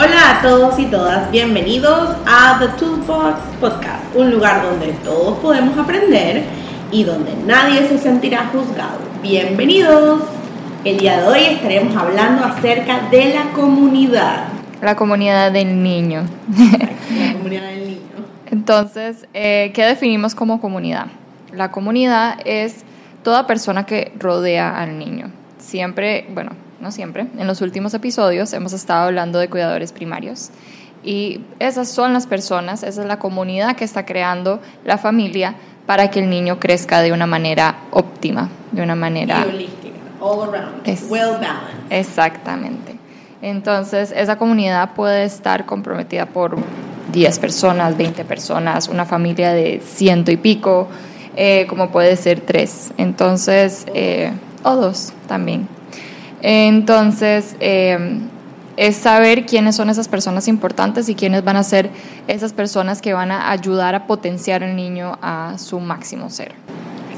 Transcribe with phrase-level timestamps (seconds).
[0.00, 5.76] Hola a todos y todas, bienvenidos a The Toolbox Podcast, un lugar donde todos podemos
[5.76, 6.44] aprender
[6.92, 9.00] y donde nadie se sentirá juzgado.
[9.22, 10.22] Bienvenidos.
[10.84, 14.44] El día de hoy estaremos hablando acerca de la comunidad.
[14.80, 16.28] La comunidad del niño.
[16.56, 17.98] La comunidad del niño.
[18.52, 21.06] Entonces, eh, ¿qué definimos como comunidad?
[21.52, 22.84] La comunidad es
[23.24, 25.32] toda persona que rodea al niño.
[25.58, 30.50] Siempre, bueno, no siempre, en los últimos episodios hemos estado hablando de cuidadores primarios.
[31.04, 35.54] Y esas son las personas, esa es la comunidad que está creando la familia
[35.86, 39.44] para que el niño crezca de una manera óptima, de una manera...
[39.48, 41.90] holística, all around, Es- well balanced.
[41.90, 42.96] Exactamente.
[43.40, 46.56] Entonces, esa comunidad puede estar comprometida por
[47.12, 50.88] 10 personas, 20 personas, una familia de ciento y pico,
[51.36, 52.90] eh, como puede ser tres.
[52.98, 54.32] Entonces, eh,
[54.64, 55.68] o dos también.
[56.42, 58.20] Entonces, eh,
[58.76, 61.90] es saber quiénes son esas personas importantes y quiénes van a ser
[62.28, 66.52] esas personas que van a ayudar a potenciar al niño a su máximo ser.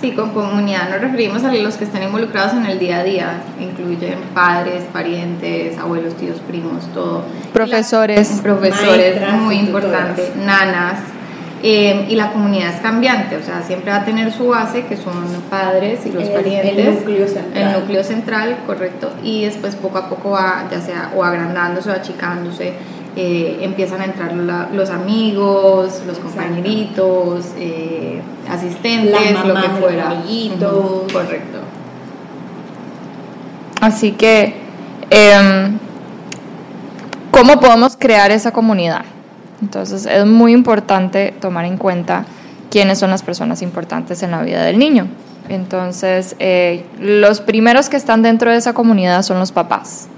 [0.00, 3.42] Sí, con comunidad nos referimos a los que están involucrados en el día a día,
[3.60, 7.22] incluyen padres, parientes, abuelos, tíos, primos, todo.
[7.52, 8.36] Profesores.
[8.36, 11.00] La- profesores, Maestras muy importante, nanas.
[11.62, 14.96] Eh, y la comunidad es cambiante, o sea, siempre va a tener su base, que
[14.96, 15.14] son
[15.50, 16.78] padres y los El- parientes.
[16.78, 17.62] el núcleo central.
[17.74, 19.10] El núcleo central, correcto.
[19.22, 22.72] Y después poco a poco va, ya sea o agrandándose o achicándose,
[23.16, 30.10] eh, empiezan a entrar la- los amigos, los compañeritos, eh, asistentes, lo que los fuera.
[30.10, 30.72] amiguitos.
[30.72, 31.58] Ujú, correcto.
[33.80, 34.54] Así que,
[35.10, 35.78] em,
[37.30, 39.02] ¿cómo podemos crear esa comunidad?
[39.62, 42.24] Entonces, es muy importante tomar en cuenta
[42.70, 45.06] quiénes son las personas importantes en la vida del niño.
[45.48, 50.08] Entonces, eh, los primeros que están dentro de esa comunidad son los papás.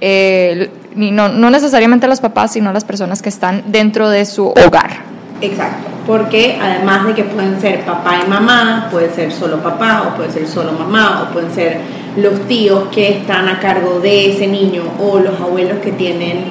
[0.00, 5.12] Eh, no, no necesariamente los papás, sino las personas que están dentro de su hogar.
[5.40, 10.16] Exacto, porque además de que pueden ser papá y mamá, puede ser solo papá o
[10.16, 11.78] puede ser solo mamá o pueden ser
[12.16, 16.44] los tíos que están a cargo de ese niño o los abuelos que tienen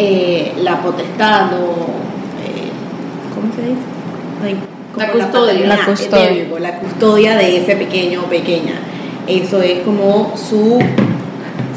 [0.00, 1.88] eh, la potestad o
[2.44, 2.70] eh,
[3.34, 3.80] ¿cómo se dice?
[4.92, 5.66] Como La custodia.
[5.66, 7.34] La custodia.
[7.34, 8.74] la de ese pequeño o pequeña.
[9.26, 10.78] Eso es como su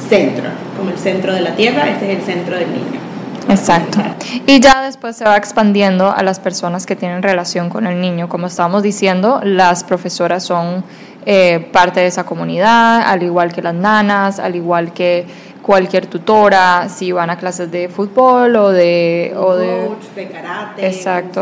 [0.08, 3.02] centro, como el centro de la tierra, ese es el centro del niño.
[3.50, 4.00] Exacto.
[4.46, 8.30] Y ya después se va expandiendo a las personas que tienen relación con el niño.
[8.30, 10.84] Como estábamos diciendo, las profesoras son
[11.26, 15.26] eh, parte de esa comunidad, al igual que las nanas, al igual que
[15.62, 19.34] cualquier tutora, si van a clases de fútbol o de...
[19.38, 21.42] O de coach de karate, Exacto.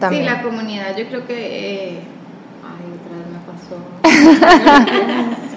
[0.00, 0.24] también.
[0.24, 1.34] Sí, la comunidad, yo creo que.
[1.94, 2.00] eh,
[2.64, 3.76] ay, otra vez me pasó.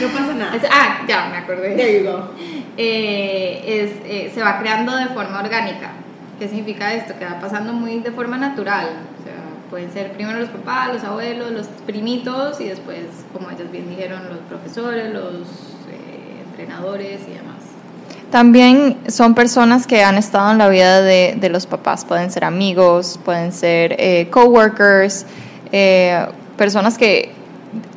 [0.00, 0.56] No pasa nada.
[0.56, 1.76] Es- ah, ya me acordé.
[1.76, 2.30] There you go.
[2.76, 5.92] eh, es, eh, se va creando de forma orgánica.
[6.38, 7.14] ¿Qué significa esto?
[7.18, 8.88] Que va pasando muy de forma natural.
[9.72, 14.28] Pueden ser primero los papás, los abuelos, los primitos y después, como ellas bien dijeron,
[14.28, 15.32] los profesores, los
[15.88, 17.56] eh, entrenadores y demás.
[18.30, 22.44] También son personas que han estado en la vida de, de los papás, pueden ser
[22.44, 25.24] amigos, pueden ser eh, coworkers,
[25.72, 26.26] eh,
[26.58, 27.32] personas que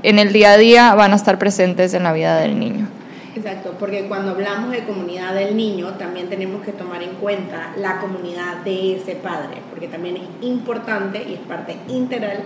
[0.01, 2.87] en el día a día van a estar presentes en la vida del niño.
[3.35, 7.99] Exacto, porque cuando hablamos de comunidad del niño, también tenemos que tomar en cuenta la
[7.99, 12.43] comunidad de ese padre, porque también es importante y es parte integral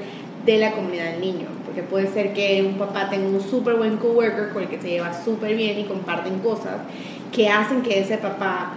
[0.48, 3.98] de la comunidad del niño, porque puede ser que un papá tenga un súper buen
[3.98, 6.78] coworker con el que se lleva súper bien y comparten cosas
[7.32, 8.72] que hacen que ese papá,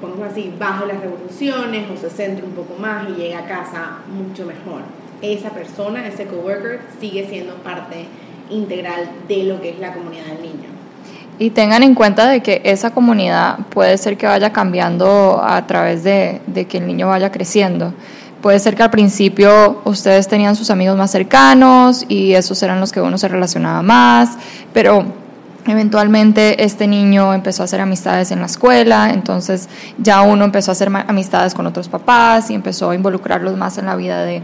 [0.00, 3.98] pongamos así, baje las revoluciones o se centre un poco más y llegue a casa
[4.08, 4.82] mucho mejor.
[5.20, 8.06] Esa persona, ese coworker, sigue siendo parte
[8.50, 10.79] integral de lo que es la comunidad del niño.
[11.40, 16.04] Y tengan en cuenta de que esa comunidad puede ser que vaya cambiando a través
[16.04, 17.94] de, que el niño vaya creciendo.
[18.42, 22.92] Puede ser que al principio ustedes tenían sus amigos más cercanos y esos eran los
[22.92, 24.36] que uno se relacionaba más,
[24.72, 25.04] pero
[25.66, 30.72] eventualmente este niño empezó a hacer amistades en la escuela, entonces ya uno empezó a
[30.72, 34.42] hacer amistades con otros papás y empezó a involucrarlos más en la vida de,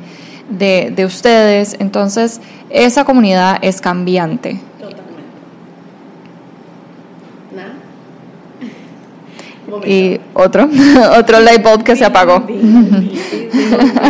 [0.49, 1.77] de, de ustedes.
[1.79, 2.41] Entonces
[2.71, 4.61] esa comunidad es cambiante.
[4.79, 5.07] Totalmente.
[7.55, 7.73] ¿Nada?
[8.61, 9.47] Un momento.
[9.85, 10.69] Y otro,
[11.19, 12.45] otro light bulb que se apagó.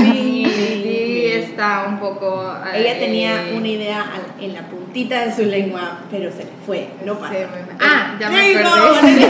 [0.05, 2.43] Y está un poco.
[2.75, 4.05] eh, Ella tenía una idea
[4.41, 6.89] en la puntita de su lengua, pero se le fue.
[7.05, 7.35] No pasa.
[7.81, 9.27] Ah, ya me acordé.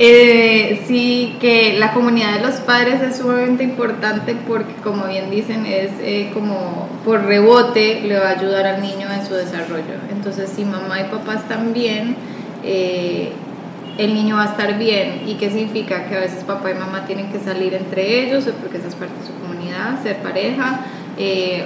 [0.00, 5.66] Eh, sí, que la comunidad de los padres es sumamente importante porque, como bien dicen,
[5.66, 9.94] es eh, como por rebote le va a ayudar al niño en su desarrollo.
[10.12, 12.14] Entonces, si mamá y papá están bien,
[12.64, 13.32] eh,
[13.98, 15.22] el niño va a estar bien.
[15.26, 16.08] ¿Y qué significa?
[16.08, 19.14] Que a veces papá y mamá tienen que salir entre ellos, porque esa es parte
[19.20, 20.80] de su comunidad, ser pareja.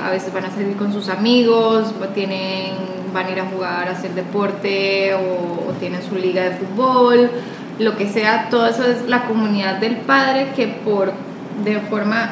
[0.02, 2.72] a veces van a salir con sus amigos, tienen,
[3.12, 7.30] van a ir a jugar, a hacer deporte o, o tienen su liga de fútbol
[7.78, 11.12] lo que sea, todo eso es la comunidad del padre que por
[11.64, 12.30] de forma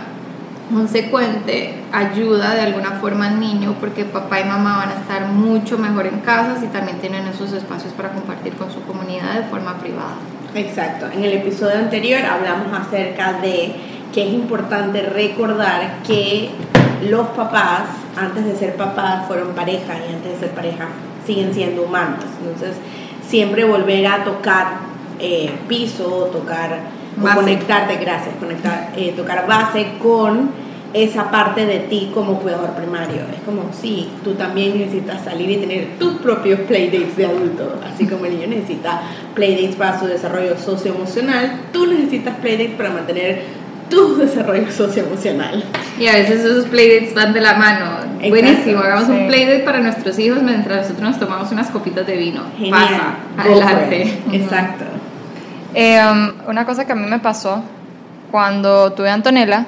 [0.72, 5.78] consecuente ayuda de alguna forma al niño porque papá y mamá van a estar mucho
[5.78, 9.78] mejor en casa y también tienen esos espacios para compartir con su comunidad de forma
[9.78, 10.14] privada.
[10.55, 13.75] Exacto, en el episodio anterior hablamos acerca de
[14.12, 16.50] que es importante recordar que
[17.08, 17.82] los papás
[18.17, 20.88] antes de ser papás fueron pareja y antes de ser pareja
[21.25, 22.25] siguen siendo humanos.
[22.40, 22.76] Entonces,
[23.26, 24.78] siempre volver a tocar
[25.19, 26.81] eh, piso, tocar,
[27.20, 30.50] o conectarte, gracias, conectar, eh, tocar base con
[30.93, 33.22] esa parte de ti como cuidador primario.
[33.32, 38.06] Es como, sí, tú también necesitas salir y tener tus propios playdates de adulto, así
[38.06, 39.02] como el niño necesita
[39.34, 43.43] playdates para su desarrollo socioemocional, tú necesitas playdates para mantener
[43.88, 45.62] tu desarrollo socioemocional.
[45.99, 47.87] Y a veces esos playdates van de la mano.
[48.28, 52.43] Buenísimo, hagamos un playdate para nuestros hijos mientras nosotros nos tomamos unas copitas de vino.
[52.58, 52.88] Genial.
[53.37, 54.19] Pasa, adelante.
[54.32, 54.84] Exacto.
[55.75, 57.62] Em, una cosa que a mí me pasó
[58.31, 59.67] cuando tuve a Antonella,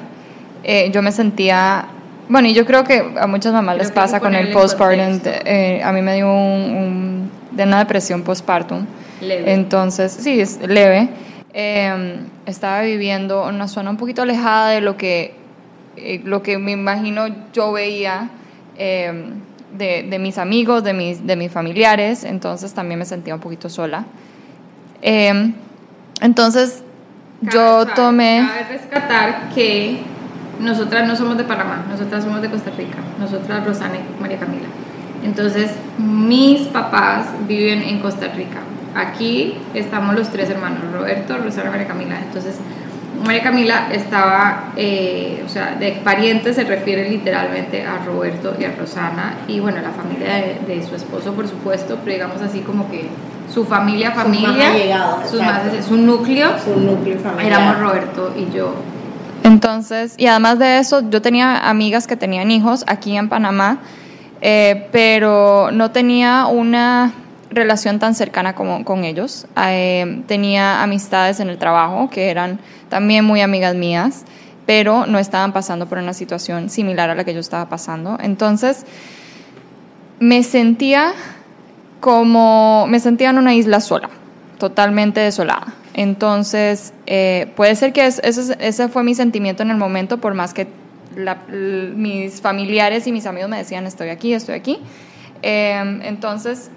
[0.65, 1.87] eh, yo me sentía,
[2.29, 5.93] bueno, y yo creo que a muchas mamás les pasa con el postpartum, eh, a
[5.93, 8.87] mí me dio un, de una depresión postpartum.
[9.21, 9.53] Leve.
[9.53, 11.09] Entonces, sí, es leve.
[11.53, 15.35] Em, estaba viviendo en una zona un poquito alejada de lo que,
[15.97, 18.31] eh, lo que me imagino yo veía
[18.77, 19.35] em,
[19.77, 23.69] de, de, mis amigos, de mis, de mis familiares, entonces también me sentía un poquito
[23.69, 24.07] sola.
[26.21, 26.83] Entonces,
[27.41, 28.47] yo tomé...
[28.47, 30.03] Cabe rescatar que
[30.61, 34.69] nosotras no somos de Panamá, nosotras somos de Costa Rica, nosotras Rosana y María Camila.
[35.25, 38.61] Entonces, mis papás viven en Costa Rica.
[38.95, 42.19] Aquí estamos los tres hermanos, Roberto, Rosana y María Camila.
[42.21, 42.57] Entonces,
[43.25, 48.73] María Camila estaba, eh, o sea, de pariente se refiere literalmente a Roberto y a
[48.73, 52.91] Rosana y bueno, la familia de, de su esposo, por supuesto, pero digamos así como
[52.91, 53.09] que
[53.53, 57.61] su familia, familia, sus más su núcleo, su núcleo familiar.
[57.61, 58.75] Éramos Roberto y yo.
[59.45, 63.79] Entonces, y además de eso, yo tenía amigas que tenían hijos aquí en Panamá,
[64.41, 67.13] eh, pero no tenía una
[67.51, 69.47] relación tan cercana como con ellos.
[69.67, 72.59] Eh, tenía amistades en el trabajo que eran
[72.89, 74.25] también muy amigas mías,
[74.65, 78.17] pero no estaban pasando por una situación similar a la que yo estaba pasando.
[78.21, 78.87] Entonces,
[80.21, 81.13] me sentía
[82.03, 84.11] como me sentía en una isla sola,
[84.59, 85.73] totalmente desolada.
[85.95, 90.67] Entonces, eh, puede ser que ese, fue mi sentimiento en el momento, por más que
[91.95, 94.81] mis familiares y mis amigos me decían, estoy aquí, estoy aquí.
[95.43, 96.73] Em, entonces,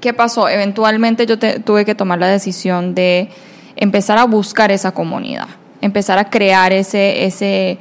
[0.00, 0.48] ¿qué pasó?
[0.48, 3.28] Eventualmente yo tuve que tomar la decisión de
[3.76, 5.48] empezar a buscar esa comunidad,
[5.82, 7.76] empezar a crear ese, ese,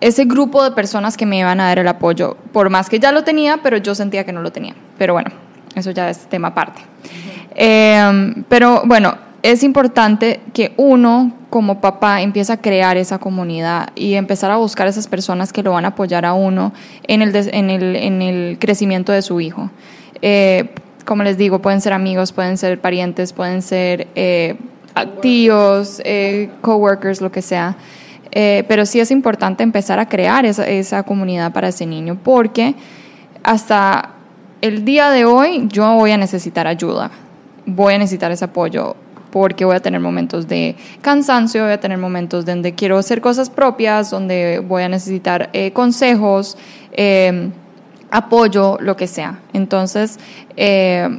[0.00, 3.12] ese grupo de personas que me iban a dar el apoyo, por más que ya
[3.12, 4.74] lo tenía, pero yo sentía que no lo tenía.
[4.98, 5.30] Pero bueno,
[5.74, 6.82] eso ya es tema aparte.
[7.54, 14.14] Em, pero bueno, es importante que uno como papá empiece a crear esa comunidad y
[14.14, 16.72] empezar a buscar esas personas que lo van a apoyar a uno
[17.06, 19.70] en el, en el, en el crecimiento de su hijo.
[20.20, 20.70] Eh,
[21.04, 24.56] como les digo, pueden ser amigos, pueden ser parientes, pueden ser eh,
[25.22, 27.76] tíos, eh, coworkers, lo que sea.
[28.38, 32.74] Eh, pero sí es importante empezar a crear esa, esa comunidad para ese niño, porque
[33.42, 34.10] hasta
[34.60, 37.10] el día de hoy yo voy a necesitar ayuda,
[37.64, 38.94] voy a necesitar ese apoyo,
[39.30, 43.48] porque voy a tener momentos de cansancio, voy a tener momentos donde quiero hacer cosas
[43.48, 46.58] propias, donde voy a necesitar eh, consejos,
[46.92, 47.48] eh,
[48.10, 49.40] apoyo, lo que sea.
[49.54, 50.18] Entonces,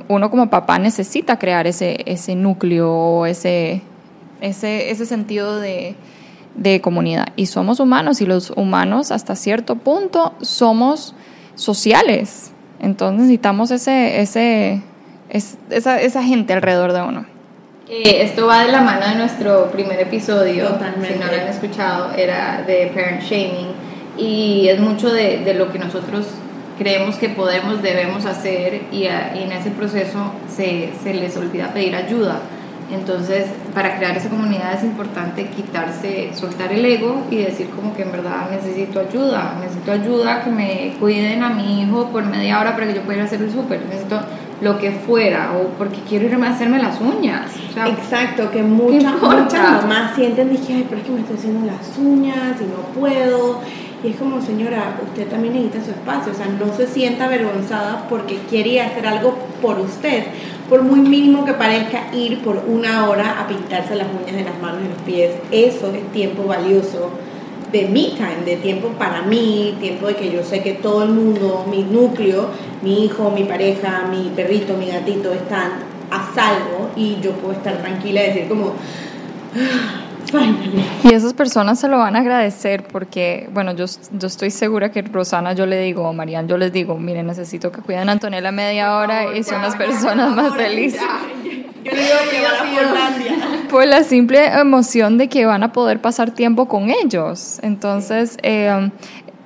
[0.07, 3.81] uno como papá necesita crear ese, ese núcleo, ese,
[4.39, 5.95] ese, ese sentido de,
[6.57, 7.27] de comunidad.
[7.35, 11.15] Y somos humanos y los humanos hasta cierto punto somos
[11.55, 12.51] sociales.
[12.81, 14.81] Entonces necesitamos ese, ese,
[15.29, 17.25] esa, esa gente alrededor de uno.
[17.89, 20.67] Eh, esto va de la mano de nuestro primer episodio,
[21.07, 23.69] si no lo han escuchado, era de parent shaming
[24.17, 26.25] y es mucho de, de lo que nosotros
[26.77, 31.95] creemos que podemos, debemos hacer y, y en ese proceso se, se les olvida pedir
[31.95, 32.41] ayuda
[32.89, 38.03] entonces, para crear esa comunidad es importante quitarse, soltar el ego y decir como que
[38.03, 42.74] en verdad necesito ayuda, necesito ayuda, que me cuiden a mi hijo por media hora
[42.75, 44.22] para que yo pueda hacer el súper, necesito
[44.62, 47.51] lo que fuera, o porque quiero irme a hacerme las uñas.
[47.75, 51.98] Exacto, que muchas, muchas mamás sienten, dije, ay, pero es que me estoy haciendo las
[51.98, 53.62] uñas y no puedo.
[54.03, 58.08] Y es como, señora, usted también necesita su espacio, o sea, no se sienta avergonzada
[58.08, 60.25] porque quiere hacer algo por usted,
[60.69, 64.59] por muy mínimo que parezca ir por una hora a pintarse las uñas de las
[64.62, 67.12] manos y los pies, eso es tiempo valioso
[67.71, 71.09] de mi time, de tiempo para mí, tiempo de que yo sé que todo el
[71.09, 72.50] mundo, mi núcleo,
[72.81, 75.71] mi hijo, mi pareja, mi perrito, mi gatito están
[76.09, 78.74] a salvo y yo puedo estar tranquila y decir como...
[79.55, 80.06] Ah,
[81.03, 85.01] y esas personas se lo van a agradecer porque, bueno, yo, yo estoy segura que
[85.01, 88.51] Rosana yo le digo, o Marian yo les digo, miren, necesito que cuiden a Antonella
[88.51, 91.01] media hora y son las personas más felices.
[91.84, 96.67] Yo digo que a Por la simple emoción de que van a poder pasar tiempo
[96.67, 97.60] con ellos.
[97.62, 98.89] Entonces, eh,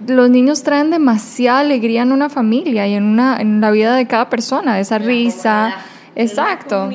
[0.07, 4.07] los niños traen demasiada alegría en una familia y en, una, en la vida de
[4.07, 5.75] cada persona, esa risa.
[6.15, 6.89] Exacto.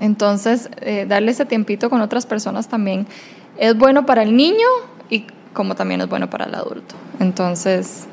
[0.00, 3.06] Entonces, eh, darle ese tiempito con otras personas también
[3.58, 4.66] es bueno para el niño
[5.10, 6.94] y como también es bueno para el adulto.
[7.18, 8.06] Entonces,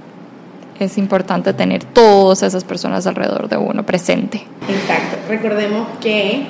[0.80, 4.44] es importante tener todas esas personas alrededor de uno presente.
[4.68, 5.18] Exacto.
[5.30, 6.44] Recordemos que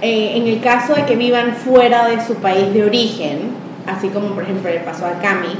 [0.00, 3.50] eh, en el caso de que vivan fuera de su país de origen,
[3.86, 5.54] así como por ejemplo le pasó a Cami,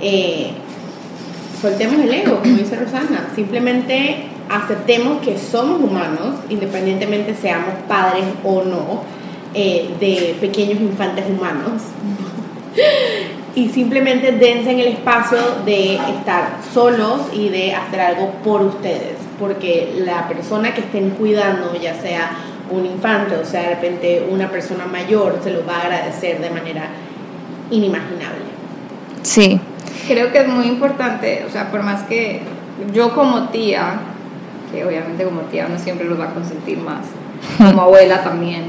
[0.00, 0.50] eh,
[1.60, 8.62] soltemos el ego, como dice Rosana, simplemente aceptemos que somos humanos, independientemente seamos padres o
[8.62, 9.02] no,
[9.54, 11.82] eh, de pequeños infantes humanos.
[13.54, 19.16] y simplemente dense en el espacio de estar solos y de hacer algo por ustedes,
[19.38, 22.32] porque la persona que estén cuidando, ya sea
[22.70, 26.50] un infante o sea de repente una persona mayor, se lo va a agradecer de
[26.50, 26.88] manera
[27.70, 28.44] inimaginable.
[29.22, 29.60] Sí.
[30.08, 32.40] Creo que es muy importante, o sea, por más que
[32.92, 34.00] yo como tía,
[34.74, 37.06] que obviamente como tía no siempre los va a consentir más,
[37.58, 38.64] como abuela también,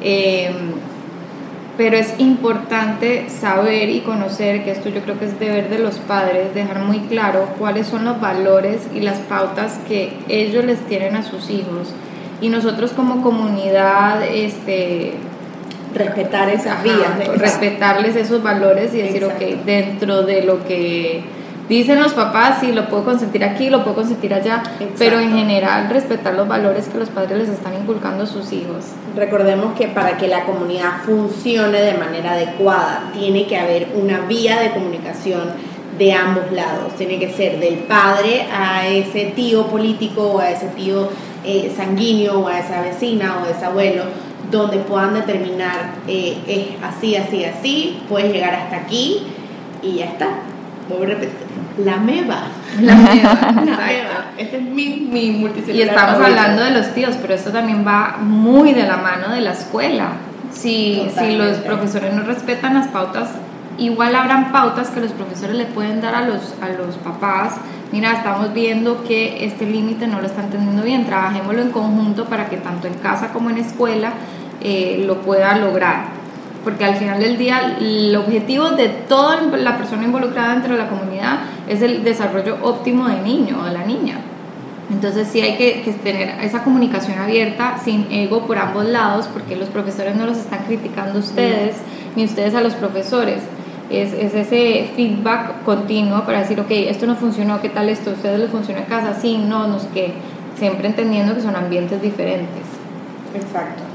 [0.00, 0.50] eh,
[1.76, 5.98] pero es importante saber y conocer, que esto yo creo que es deber de los
[5.98, 11.14] padres, dejar muy claro cuáles son los valores y las pautas que ellos les tienen
[11.14, 11.94] a sus hijos.
[12.40, 15.14] Y nosotros como comunidad, este,
[15.94, 17.16] respetar esas vías.
[17.36, 21.22] respetarles esos valores y decir, ok, dentro de lo que
[21.68, 24.62] Dicen los papás, sí, lo puedo consentir aquí, lo puedo consentir allá,
[24.98, 28.86] pero en general respetar los valores que los padres les están inculcando a sus hijos.
[29.14, 34.58] Recordemos que para que la comunidad funcione de manera adecuada, tiene que haber una vía
[34.60, 35.42] de comunicación
[35.98, 36.94] de ambos lados.
[36.96, 41.10] Tiene que ser del padre a ese tío político o a ese tío
[41.44, 44.04] eh, sanguíneo o a esa vecina o a ese abuelo,
[44.50, 49.26] donde puedan determinar eh, es así, así, así, puedes llegar hasta aquí
[49.82, 50.28] y ya está.
[50.88, 51.47] Voy a repetir
[51.84, 52.42] la meba.
[52.80, 53.78] La meba, la
[54.36, 58.72] Este es mi, mi Y estamos hablando de los tíos, pero esto también va muy
[58.72, 60.12] de la mano de la escuela.
[60.52, 63.28] Si, si los profesores no respetan las pautas,
[63.78, 67.54] igual habrán pautas que los profesores le pueden dar a los, a los papás.
[67.92, 72.48] Mira, estamos viendo que este límite no lo están entendiendo bien, trabajémoslo en conjunto para
[72.48, 74.12] que tanto en casa como en escuela
[74.60, 76.17] eh, lo pueda lograr
[76.68, 80.90] porque al final del día el objetivo de toda la persona involucrada dentro de la
[80.90, 84.16] comunidad es el desarrollo óptimo del niño o de la niña.
[84.90, 89.70] Entonces sí hay que, tener esa comunicación abierta, sin ego por ambos lados, porque los
[89.70, 91.76] profesores no los están criticando ustedes,
[92.16, 93.40] ni ustedes a los profesores.
[93.88, 98.10] Es, es, ese feedback continuo para decir, ok, esto no funcionó, ¿qué tal esto?
[98.10, 99.18] ¿Ustedes les funcionó en casa?
[99.18, 100.12] Sí, no, no sé qué.
[100.58, 102.66] Siempre entendiendo que son ambientes diferentes.
[103.34, 103.87] Exacto.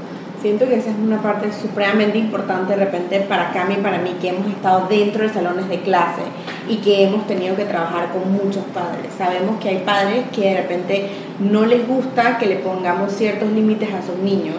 [0.44, 4.14] Siento que esa es una parte supremamente importante de repente para Cami y para mí,
[4.20, 6.20] que hemos estado dentro de salones de clase
[6.68, 9.10] y que hemos tenido que trabajar con muchos padres.
[9.16, 11.08] Sabemos que hay padres que de repente
[11.38, 14.56] no les gusta que le pongamos ciertos límites a sus niños,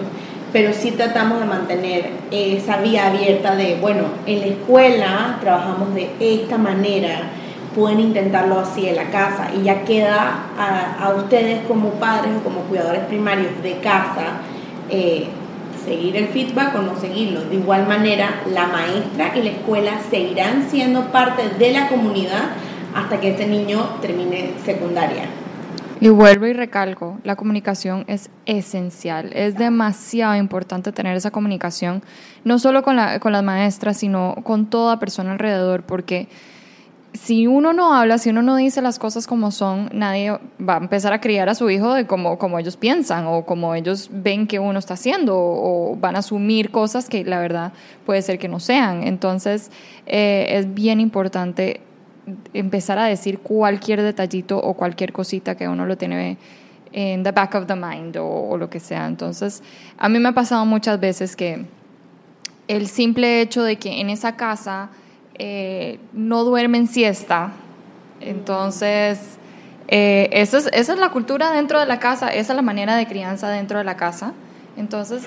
[0.51, 6.10] pero sí tratamos de mantener esa vía abierta de, bueno, en la escuela trabajamos de
[6.20, 7.30] esta manera,
[7.75, 12.62] pueden intentarlo así en la casa y ya queda a, ustedes como padres o como
[12.62, 14.39] cuidadores primarios de casa.
[14.89, 15.27] Eh,
[15.86, 17.42] seguir el feedback o no seguirlo.
[17.46, 22.50] De igual manera, la maestra y la escuela seguirán siendo parte de la comunidad
[22.94, 25.24] hasta que este niño termine secundaria.
[26.01, 32.04] Y vuelvo y recalco, la comunicación es esencial, es demasiado importante tener esa comunicación,
[32.44, 36.27] no solo con, la, con las maestras, sino con toda persona alrededor, porque
[37.17, 40.77] si uno no habla, si uno no dice las cosas como son, nadie va a
[40.77, 44.48] empezar a criar a su hijo de como, como ellos piensan o como ellos ven
[44.48, 47.74] que uno está haciendo o, van a asumir cosas que la verdad
[48.05, 49.03] puede ser que no sean.
[49.03, 49.72] Entonces
[50.05, 51.81] eh, es bien importante
[52.53, 56.38] empezar a decir cualquier detallito o cualquier cosita que uno lo tiene
[56.91, 59.05] en the back of the mind o, o lo que sea.
[59.05, 59.62] Entonces,
[59.98, 61.65] a mí me ha pasado muchas veces que
[62.67, 64.89] el simple hecho de que en esa casa
[65.39, 67.51] eh, no duermen siesta,
[68.22, 69.20] entonces
[69.88, 72.96] eh, esa, es, esa es la cultura dentro de la casa, esa es la manera
[72.96, 74.34] de crianza dentro de la casa.
[74.77, 75.24] Entonces,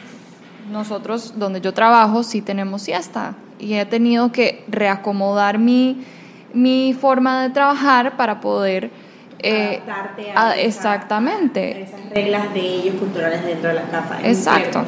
[0.71, 6.05] nosotros donde yo trabajo sí tenemos siesta y he tenido que reacomodar mi,
[6.53, 8.91] mi forma de trabajar para poder...
[9.39, 10.61] eh, Adaptarte a, a- esa-
[10.97, 11.75] exactamente.
[11.75, 14.19] a esas reglas de ellos culturales dentro de la casa.
[14.25, 14.85] Exacto.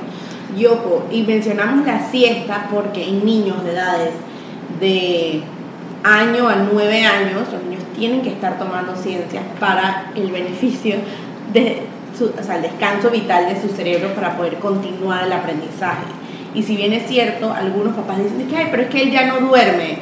[0.57, 4.11] Y ojo, y mencionamos la siesta porque en niños de edades
[4.81, 5.43] de
[6.03, 10.97] año a nueve años, los niños tienen que estar tomando ciencias para el beneficio
[11.53, 11.83] de
[12.17, 16.05] su- o sea, el descanso vital de su cerebro para poder continuar el aprendizaje.
[16.55, 19.27] Y si bien es cierto, algunos papás dicen que, ay, pero es que él ya
[19.27, 19.99] no duerme.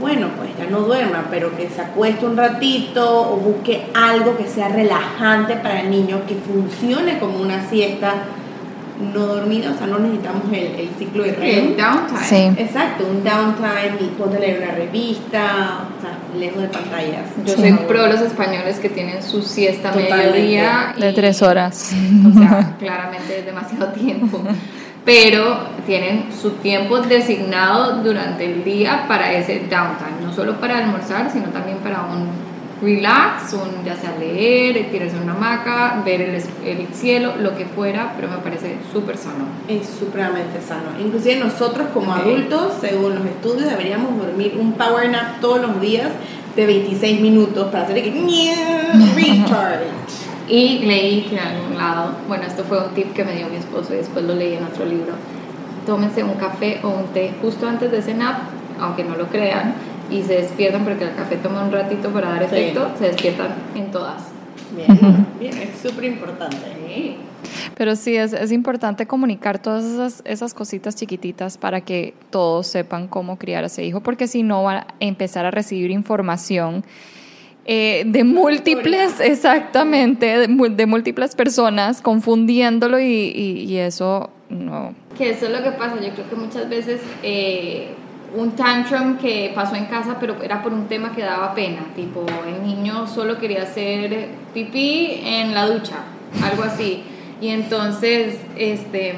[0.00, 4.46] Bueno, pues ya no duerma, pero que se acueste un ratito o busque algo que
[4.46, 8.14] sea relajante para el niño, que funcione como una siesta
[9.12, 11.68] no dormida, o sea, no necesitamos el, el ciclo de REM.
[11.68, 12.20] El downtime.
[12.24, 12.62] Sí.
[12.62, 17.24] Exacto, un downtime y ponte a leer una revista, o sea, lejos de pantallas.
[17.44, 17.60] Yo Sí.
[17.60, 20.94] soy pro de los españoles que tienen su siesta mediodía.
[20.98, 21.92] De tres horas.
[22.26, 24.40] O sea, claramente es demasiado tiempo.
[25.04, 30.20] Pero tienen su tiempo designado durante el día para ese downtime.
[30.24, 32.26] No solo para almorzar, sino también para un
[32.82, 37.64] relax, un ya sea leer, tirarse en una hamaca, ver el, el cielo, lo que
[37.64, 39.46] fuera, pero me parece súper sano.
[39.66, 40.90] Es supremamente sano.
[41.00, 42.18] Inclusive nosotros como Ok.
[42.18, 46.10] adultos, según los estudios, deberíamos dormir un power nap todos los días
[46.54, 48.10] de 26 minutos para hacer que
[49.14, 49.86] recharge.
[50.48, 53.56] Y leí que en algún lado, bueno, esto fue un tip que me dio mi
[53.56, 55.14] esposo y después lo leí en otro libro.
[55.86, 58.36] Tómense un café o un té justo antes de ese nap,
[58.80, 59.74] aunque no lo crean,
[60.10, 62.56] y se despiertan porque el café toma un ratito para dar Sí.
[62.56, 64.22] efecto, se despiertan en todas.
[64.76, 66.56] Bien, bien, es súper importante.
[66.86, 67.16] Sí.
[67.76, 73.06] Pero sí, es, es importante comunicar todas esas, esas cositas chiquititas para que todos sepan
[73.08, 76.84] cómo criar a ese hijo, porque si no van a empezar a recibir información
[77.68, 84.94] eh, de múltiples, exactamente, de, de múltiples personas, confundiéndolo y, y- y eso no.
[85.18, 87.88] Que eso es lo que pasa, yo creo que muchas veces eh,
[88.34, 92.24] un tantrum que pasó en casa, pero era por un tema que daba pena, tipo
[92.46, 95.96] el niño solo quería hacer pipí en la ducha,
[96.42, 97.04] algo así.
[97.40, 99.14] Y entonces, este,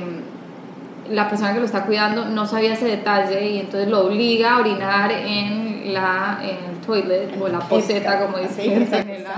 [1.11, 4.59] la persona que lo está cuidando no sabía ese detalle y entonces lo obliga a
[4.59, 6.41] orinar en la
[6.89, 8.89] toilet o la poseta, como dicen.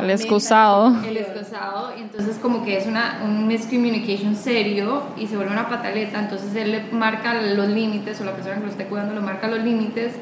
[0.01, 0.95] El excusado.
[1.07, 5.69] el excusado y entonces como que es una, un miscommunication serio y se vuelve una
[5.69, 9.21] pataleta, entonces él le marca los límites o la persona que lo esté cuidando le
[9.21, 10.13] marca los límites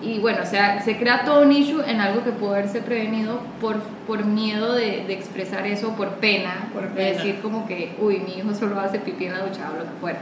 [0.00, 3.40] y bueno, o sea, se crea todo un issue en algo que pudo haberse prevenido
[3.60, 7.16] por, por miedo de, de expresar eso, por pena, por pena.
[7.16, 9.96] decir como que, uy, mi hijo solo hace pipí en la ducha o lo que
[10.00, 10.18] fuera.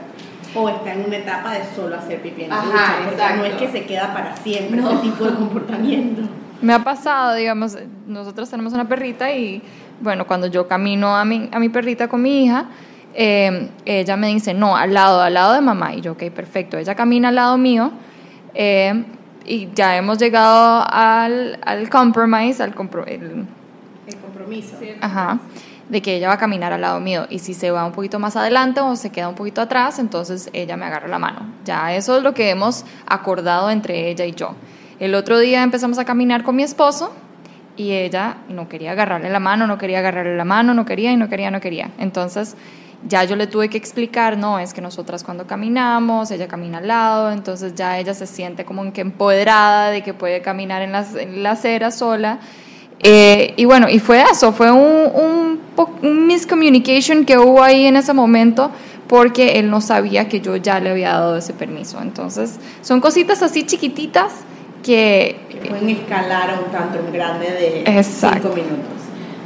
[0.54, 3.54] O está en una etapa de solo hacer pipí en la Ajá, ducha, no es
[3.56, 4.90] que se queda para siempre No.
[4.92, 6.22] ese tipo de comportamiento.
[6.62, 9.62] Me ha pasado, digamos, nosotros tenemos una perrita y,
[10.00, 12.66] bueno, cuando yo camino a mi, a mi perrita con mi hija,
[13.14, 15.94] eh, ella me dice, no, al lado, al lado de mamá.
[15.94, 16.78] Y yo, ok, perfecto.
[16.78, 17.90] Ella camina al lado mío
[18.54, 19.04] eh,
[19.44, 23.46] y ya hemos llegado al, al compromise, al compro- el-
[24.06, 24.76] El compromiso.
[25.00, 25.38] Ajá,
[25.88, 28.18] de que ella va a caminar al lado mío y si se va un poquito
[28.18, 31.40] más adelante o se queda un poquito atrás, entonces ella me agarra la mano.
[31.64, 34.54] Ya eso es lo que hemos acordado entre ella y yo.
[34.98, 37.12] El otro día empezamos a caminar con mi esposo
[37.76, 41.16] y ella no quería agarrarle la mano, no quería agarrarle la mano, no quería y
[41.16, 41.90] no quería, no quería.
[41.98, 42.56] Entonces
[43.06, 46.88] ya yo le tuve que explicar, no, es que nosotras cuando caminamos, ella camina al
[46.88, 51.14] lado, entonces ya ella se siente como que empoderada de que puede caminar en, las,
[51.14, 52.38] en la acera sola.
[53.00, 55.60] Eh, y bueno, y fue eso, fue un,
[56.02, 58.70] un, miscommunication que hubo ahí en ese momento
[59.06, 62.00] porque él no sabía que yo ya le había dado ese permiso.
[62.00, 64.32] Entonces, son cositas así chiquititas
[64.86, 65.36] que...
[65.50, 68.52] que pueden escalar a un tantrum grande de Exacto.
[68.54, 68.96] 5 minutos.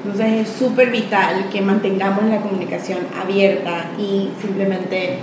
[0.05, 5.18] Entonces es súper vital que mantengamos la comunicación abierta y simplemente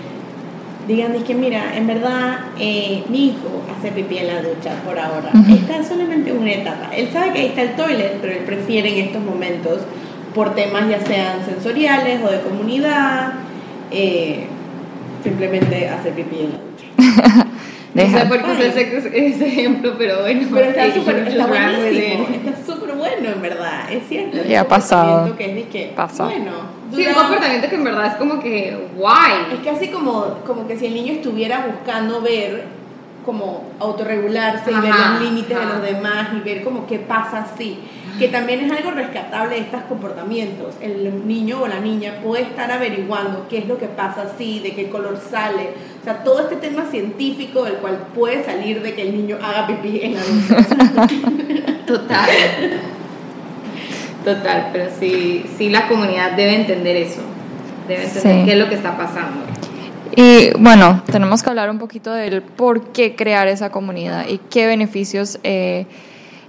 [0.87, 4.97] digan, es que mira, en verdad eh, mi hijo hace pipí en la ducha por
[4.97, 5.31] ahora.
[5.33, 5.53] Ujú.
[5.53, 6.95] Está solamente en una etapa.
[6.95, 9.79] Él sabe que ahí está el toilet, pero él prefiere en estos momentos,
[10.33, 13.33] por temas ya sean sensoriales o de comunidad,
[13.91, 14.45] eh,
[15.23, 17.43] simplemente hacer pipí en la ducha.
[17.97, 20.47] No Deja- sé por qué usé ese, ejemplo, pero bueno.
[20.53, 24.37] Pero está súper está buenísimo, está súper bueno en verdad, es cierto.
[24.37, 25.35] Es ha pasado.
[25.35, 26.25] Que es de que, Pasa.
[26.25, 26.51] Bueno,
[26.95, 29.57] Sí, un comportamiento que en verdad es como que, es why?
[29.65, 32.65] casi como, como que si el niño estuviera buscando ver
[33.25, 35.73] como autorregularse y ver Ajá, los límites de ajá.
[35.73, 37.79] los demás y ver como qué pasa así.
[38.19, 40.75] Que también es algo rescatable de estos comportamientos.
[40.81, 44.73] El niño o la niña puede estar averiguando qué es lo que pasa así, de
[44.73, 45.69] qué color sale.
[46.07, 49.67] O sea, todo este tema científico del cual puede salir de que el niño haga
[49.67, 50.65] pipí en adultos.
[51.85, 52.29] Total.
[54.23, 57.19] Total, pero sí, sí la comunidad debe entender eso.
[57.89, 58.45] Debe entender Sí.
[58.45, 59.41] qué es lo que está pasando.
[60.15, 64.65] Y bueno, tenemos que hablar un poquito del por qué crear esa comunidad y qué
[64.65, 65.87] beneficios eh,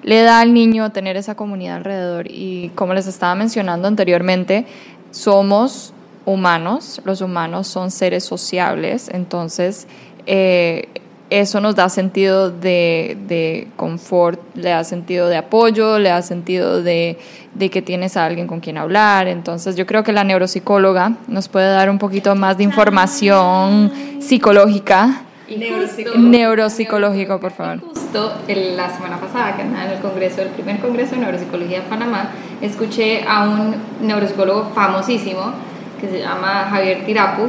[0.04, 2.30] le da al niño tener esa comunidad alrededor.
[2.30, 4.66] Y como les estaba mencionando anteriormente,
[5.10, 5.94] somos
[6.32, 9.86] humanos, los humanos son seres sociables, entonces
[10.26, 10.88] eh,
[11.30, 16.82] eso nos da sentido de, de confort, le da sentido de apoyo, le da sentido
[16.82, 17.18] de,
[17.54, 19.28] de que tienes a alguien con quien hablar.
[19.28, 25.22] Entonces yo creo que la neuropsicóloga nos puede dar un poquito más de información psicológica.
[25.48, 26.28] Neuropsicológico.
[26.28, 27.80] Neuropsicológico, por favor.
[27.80, 31.80] Justo el- la semana pasada, que andaba en el congreso, el primer congreso de neuropsicología
[31.80, 35.52] de Panamá, escuché a un neuropsicólogo famosísimo
[36.00, 37.48] que se llama Javier Tirapu,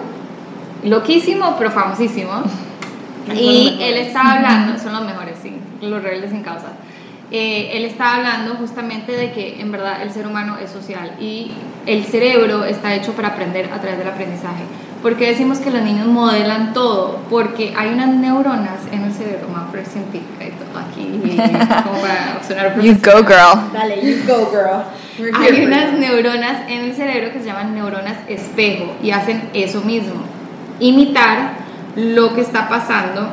[0.83, 2.43] loquísimo pero famosísimo,
[3.33, 6.67] y él estaba hablando, son los mejores, sí, los rebeldes sin causa.
[7.31, 11.51] Eh, él estaba hablando justamente de que en verdad el ser humano es social y
[11.85, 14.63] el cerebro está hecho para aprender a través del aprendizaje.
[15.03, 17.19] ¿Por qué decimos que los niños modelan todo?
[17.29, 21.21] Porque hay unas neuronas en el cerebro, más por científica y todo aquí,
[21.83, 23.71] como para sonar You go, girl.
[23.71, 24.83] Dale, you go, girl.
[25.36, 30.21] Hay unas neuronas en el cerebro que se llaman neuronas espejo y hacen eso mismo,
[30.79, 31.53] imitar
[31.95, 33.29] lo que está pasando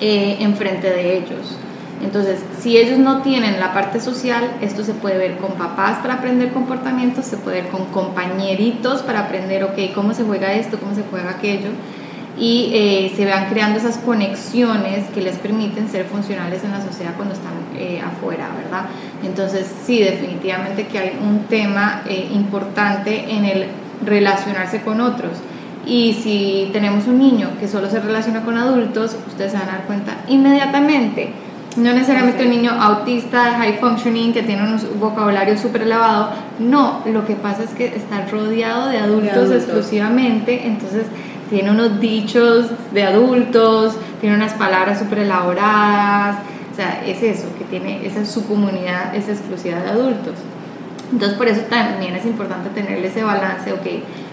[0.00, 1.56] eh, enfrente de ellos.
[2.02, 6.14] Entonces, si ellos no tienen la parte social, esto se puede ver con papás para
[6.14, 10.94] aprender comportamientos, se puede ver con compañeritos para aprender, ok, cómo se juega esto, cómo
[10.94, 11.68] se juega aquello,
[12.40, 17.12] y eh, se van creando esas conexiones que les permiten ser funcionales en la sociedad
[17.14, 18.86] cuando están eh, afuera, ¿verdad?
[19.22, 23.66] Entonces, sí, definitivamente que hay un tema eh, importante en el
[24.06, 25.32] relacionarse con otros.
[25.84, 29.72] Y si tenemos un niño que solo se relaciona con adultos, ustedes se van a
[29.72, 31.32] dar cuenta inmediatamente.
[31.76, 36.30] No necesariamente un niño autista, high functioning, que tiene un vocabulario súper elevado.
[36.58, 39.62] No, lo que pasa es que está rodeado de adultos, adultos.
[39.62, 41.04] exclusivamente, entonces
[41.50, 46.38] tiene unos dichos de adultos, tiene unas palabras súper elaboradas.
[46.72, 50.34] O sea, es eso, que tiene, esa es su comunidad, es exclusiva de adultos.
[51.12, 53.84] Entonces, por eso también es importante tenerle ese balance, ok,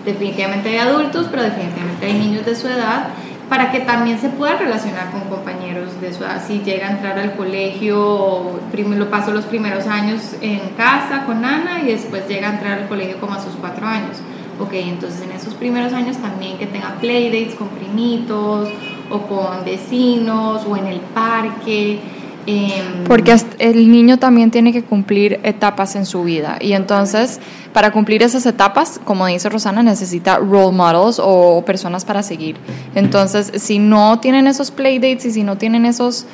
[0.05, 3.07] definitivamente hay adultos, pero definitivamente hay niños de su edad,
[3.49, 6.43] para que también se pueda relacionar con compañeros de su edad.
[6.45, 11.81] Si llega a entrar al colegio, primero paso los primeros años en casa con Ana
[11.81, 14.17] y después llega a entrar al colegio como a sus cuatro años.
[14.59, 18.69] Ok, entonces en esos primeros años también que tenga playdates con primitos
[19.09, 21.99] o con vecinos o en el parque.
[22.47, 26.57] em, Porque el niño también tiene que cumplir etapas en su vida.
[26.61, 27.39] Y entonces,
[27.73, 32.55] para cumplir esas etapas, como dice Rosana, necesita role models o personas para seguir.
[32.95, 36.25] Entonces, si no tienen esos playdates y si no tienen esos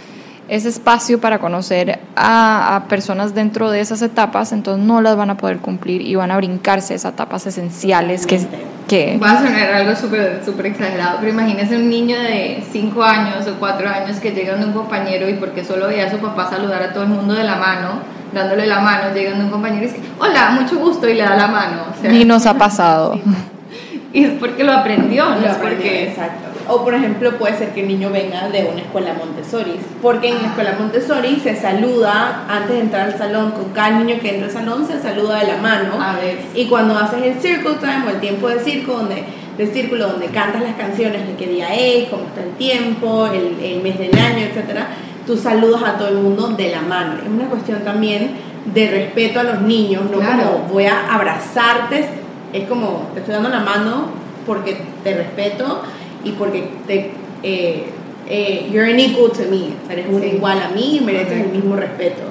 [0.49, 5.29] ese espacio para conocer a, a personas dentro de esas etapas, entonces no las van
[5.29, 8.41] a poder cumplir y van a brincarse esas etapas esenciales que,
[8.87, 13.47] que Va a sonar algo súper súper exagerado, pero imagínese un niño de 5 años
[13.47, 16.49] o 4 años que llega donde un compañero y porque solo veía a su papá
[16.49, 17.99] saludar a todo el mundo de la mano,
[18.33, 21.37] dándole la mano, llega donde un compañero y dice, hola, mucho gusto, y le da
[21.37, 21.83] la mano.
[21.97, 23.17] O sea, ni nos ha pasado.
[24.13, 26.09] y es porque lo aprendió, no Lo es porque...
[26.09, 26.52] exacto.
[26.67, 30.41] O por ejemplo puede ser que el niño venga de una escuela Montessori, porque en
[30.41, 34.47] la escuela Montessori se saluda antes de entrar al salón, con cada niño que entra
[34.47, 36.01] al salón se saluda de la mano.
[36.01, 36.39] A ver.
[36.55, 39.23] Y cuando haces el circle time o el tiempo de circo, donde,
[39.57, 43.59] del círculo donde cantas las canciones de qué día es, cómo está el tiempo, el,
[43.63, 44.87] el mes del año, etcétera,
[45.27, 47.15] tú saludas a todo el mundo de la mano.
[47.21, 48.31] Es una cuestión también
[48.73, 50.43] de respeto a los niños, no Claro.
[50.43, 52.07] como voy a abrazarte,
[52.53, 54.07] es como te estoy dando la mano
[54.45, 55.81] porque te respeto
[56.23, 57.11] y porque te
[57.43, 57.83] eh,
[58.29, 60.27] eh, you're an equal to me, o sea, eres un Sí.
[60.35, 61.49] igual a mí y mereces Correcto.
[61.49, 62.21] el mismo respeto.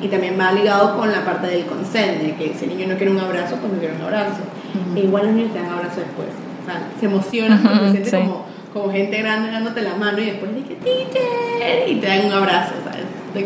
[0.00, 2.96] Y también va ligado con la parte del consent, de que si el niño no
[2.96, 4.40] quiere un abrazo, pues no quiere un abrazo.
[4.88, 4.96] Ujú.
[4.98, 6.28] E igual los niños te dan abrazo después.
[6.62, 8.16] O sea, se emocionan porque Ujú, se sienten sí.
[8.26, 12.26] como, como gente grande dándote la mano y después de que teacher y te dan
[12.26, 13.02] un abrazo, ¿sabes?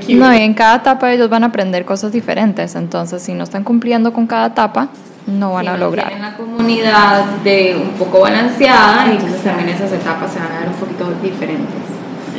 [0.09, 3.63] No, y en cada etapa ellos van a aprender cosas diferentes, entonces si no están
[3.63, 4.89] cumpliendo con cada etapa,
[5.27, 6.09] no van si a no lograr.
[6.09, 9.57] Tienen la comunidad de un poco balanceada, entonces Exacto.
[9.59, 11.83] también esas etapas se van a dar un poquito diferentes.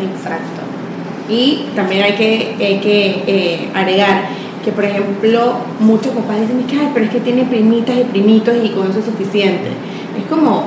[0.02, 0.62] Exacto.
[1.30, 4.26] Y también hay que, hay que eh, agregar
[4.64, 8.56] que, por ejemplo, muchos papás dicen que, "Ay, pero es que tiene primitas y primitos
[8.64, 9.70] y con eso es suficiente.
[10.18, 10.66] Es como,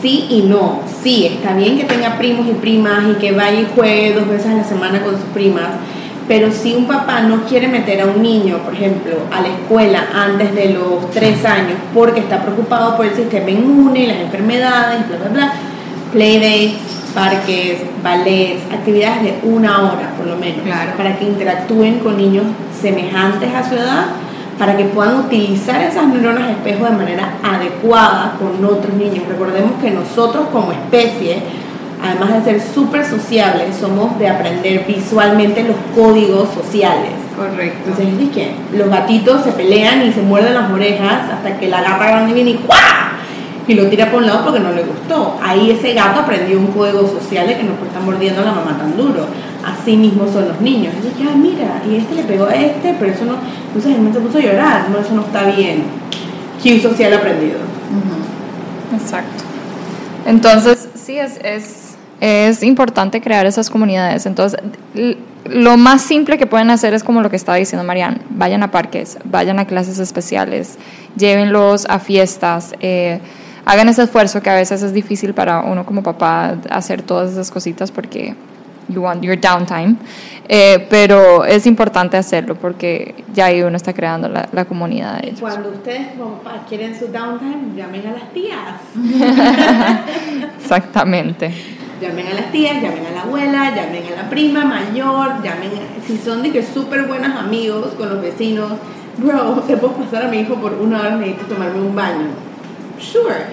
[0.00, 0.80] sí y no.
[1.02, 4.46] Sí, está bien que tenga primos y primas y que vaya y juegue dos veces
[4.46, 5.68] a la semana con sus primas,
[6.28, 10.08] pero si un papá no quiere meter a un niño, por ejemplo, a la escuela
[10.14, 15.08] antes de los tres años porque está preocupado por el sistema inmune y las enfermedades,
[15.08, 15.52] bla, bla, bla,
[16.12, 16.74] playdates,
[17.14, 20.60] parques, ballets, actividades de una hora por lo menos,
[20.96, 22.44] para que interactúen con niños
[22.78, 24.06] semejantes a su edad
[24.58, 29.24] para que puedan utilizar esas neuronas espejo de manera adecuada con otros niños.
[29.28, 31.42] Recordemos que nosotros como especie,
[32.02, 37.12] además de ser súper sociables, somos de aprender visualmente los códigos sociales.
[37.36, 37.90] Correcto.
[37.90, 41.82] Entonces es que los gatitos se pelean y se muerden las orejas hasta que la
[41.82, 43.08] gata grande viene y ¡juá!
[43.68, 45.38] y lo tira por un lado porque no le gustó.
[45.42, 48.78] Ahí ese gato aprendió un código social de que no estar mordiendo a la mamá
[48.78, 49.26] tan duro.
[49.62, 50.94] Así mismo son los niños.
[51.02, 53.34] Y ya, mira, y este le pegó a este, pero eso no.
[53.66, 54.88] Entonces él se puso a llorar.
[54.88, 55.84] No, eso no está bien.
[56.62, 57.58] Cue social aprendido.
[58.94, 59.44] Exacto.
[60.24, 61.87] Entonces, sí, es, es,
[62.20, 64.26] es importante crear esas comunidades.
[64.26, 64.60] Entonces,
[65.44, 68.70] lo más simple que pueden hacer es como lo que estaba diciendo Marian, vayan a
[68.70, 70.76] parques, vayan a clases especiales,
[71.16, 73.20] llévenlos a fiestas, eh,
[73.64, 77.50] hagan ese esfuerzo que a veces es difícil para uno como papá hacer todas esas
[77.50, 78.34] cositas porque
[78.88, 79.96] you want your downtime,
[80.48, 85.28] eh, pero es importante hacerlo porque ya ahí uno está creando la, la comunidad de
[85.28, 85.40] ellos.
[85.40, 88.80] Cuando ustedes como papás quieren su downtime, llamen a las tías.
[90.60, 91.52] Exactamente.
[92.00, 95.70] Llamen a las tías, llamen a la abuela, llamen a la prima mayor, llamen
[96.06, 98.72] si son de que súper buenos amigos con los vecinos,
[99.16, 102.48] bro, te puedo pasar a mi hijo por una hora, necesito tomarme un baño
[103.00, 103.46] Sure.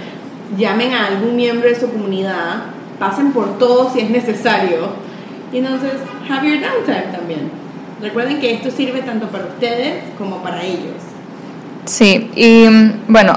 [0.58, 2.66] Llamen a algún miembro de su comunidad,
[3.00, 4.90] pasen por todo si es necesario.
[5.52, 5.94] Y entonces,
[6.30, 7.52] have your downtime también.
[8.02, 10.96] Recuerden que esto sirve tanto para ustedes como para ellos.
[11.86, 13.34] Sí, y mm, bueno,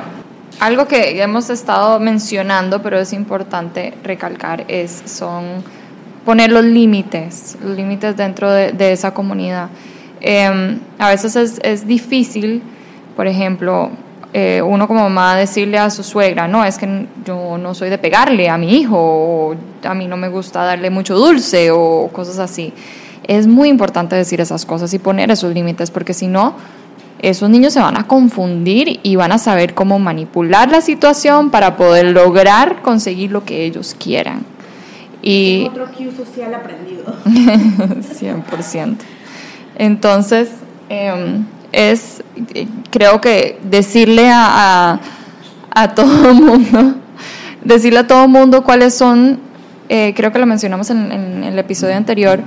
[0.61, 5.63] algo que hemos estado mencionando, pero es importante recalcar, es son
[6.25, 9.69] poner los límites, los límites dentro de, esa comunidad.
[10.21, 12.63] Em, a veces es, es difícil,
[13.17, 13.91] por ejemplo,
[14.35, 17.97] eh, uno como mamá decirle a su suegra, no, es que yo no soy de
[17.97, 22.39] pegarle a mi hijo, o a mí no me gusta darle mucho dulce o cosas
[22.39, 22.75] así.
[23.27, 26.55] Es muy importante decir esas cosas y poner esos límites, porque si no,
[27.21, 31.77] esos niños se van a confundir y van a saber cómo manipular la situación para
[31.77, 34.45] poder lograr conseguir lo que ellos quieran.
[35.23, 37.05] Y otro cue social aprendido.
[37.25, 38.97] 100%.
[39.77, 40.51] Entonces,
[40.89, 42.23] eh, es,
[42.91, 45.01] creo que decirle a,
[45.71, 46.95] a, todo el mundo,
[47.65, 49.41] decirle a todo el mundo cuáles son,
[49.89, 52.41] eh, creo que lo mencionamos en, el episodio anterior,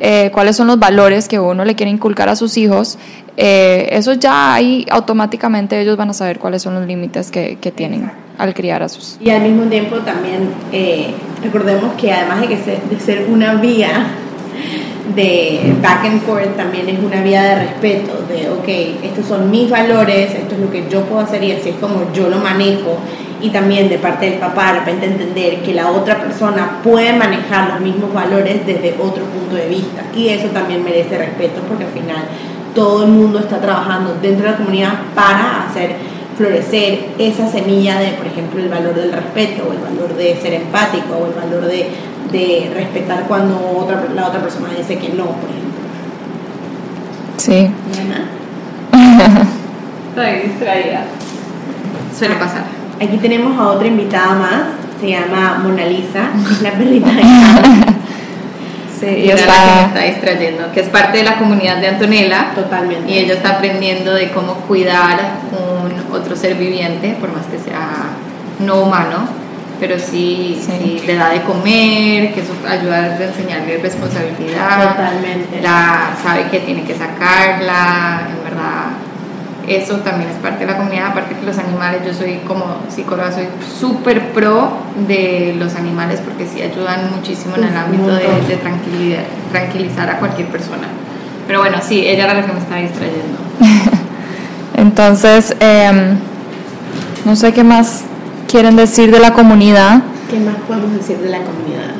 [0.00, 2.98] eh, cuáles son los valores que uno le quiere inculcar a sus hijos,
[3.36, 7.70] eh, eso ya ahí automáticamente ellos van a saber cuáles son los límites que, que
[7.70, 9.18] tienen al criar a sus.
[9.20, 10.50] Y al mismo tiempo también
[11.42, 14.06] recordemos que además de, que de ser una vía
[15.14, 19.70] de back and forth también es una vía de respeto, de, ok, estos son mis
[19.70, 22.98] valores, esto es lo que yo puedo hacer y así es como yo lo manejo.
[23.40, 27.70] Y también de parte del papá, de repente entender que la otra persona puede manejar
[27.70, 30.02] los mismos valores desde otro punto de vista.
[30.14, 32.24] Y eso también merece respeto porque al final
[32.74, 35.96] todo el mundo está trabajando dentro de la comunidad para hacer
[36.36, 40.54] florecer esa semilla de, por ejemplo, el valor del respeto o el valor de ser
[40.54, 41.90] empático o el valor de
[42.30, 45.72] de respetar cuando otra, la otra persona dice que no, por ejemplo.
[47.36, 47.70] Sí.
[50.10, 51.04] Estoy distraída.
[52.16, 52.64] Suele pasar.
[53.00, 54.62] Aquí tenemos a otra invitada más,
[55.00, 57.22] se llama Mona Lisa, es la perrita de
[58.98, 59.86] Sí, ella está...
[59.88, 62.52] está distrayendo, que es parte de la comunidad de Antonella.
[62.54, 63.12] Totalmente.
[63.12, 65.18] Y ella está aprendiendo de cómo cuidar
[65.52, 67.88] un otro ser viviente, por más que sea
[68.58, 69.46] no humano
[69.78, 71.02] pero sí, sí.
[71.06, 74.90] le da de comer, que eso ayuda a enseñarle responsabilidad.
[74.90, 75.60] Totalmente.
[75.60, 79.05] La, sabe que tiene que sacarla, en verdad.
[79.66, 83.32] Eso también es parte de la comunidad, aparte que los animales, yo soy como psicóloga,
[83.32, 83.48] soy
[83.78, 84.70] súper pro
[85.08, 90.18] de los animales porque sí ayudan muchísimo en el ámbito de, de tranquilidad, tranquilizar a
[90.18, 90.86] cualquier persona.
[91.46, 93.38] Pero bueno, sí, ella era la que me estaba distrayendo.
[94.74, 96.18] Entonces, em,
[97.24, 98.02] no sé qué más
[98.48, 100.02] quieren decir de la comunidad.
[100.30, 101.94] ¿Qué más podemos decir de la comunidad?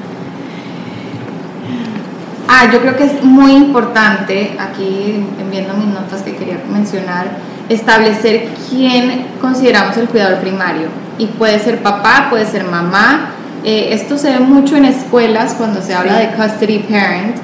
[2.48, 7.26] Ah, yo creo que es muy importante, aquí viendo mis notas que quería mencionar,
[7.68, 10.88] establecer quién consideramos el cuidador primario.
[11.18, 13.30] Y puede ser papá, puede ser mamá.
[13.64, 17.36] Eh, esto se ve mucho en escuelas cuando se habla de custody parent,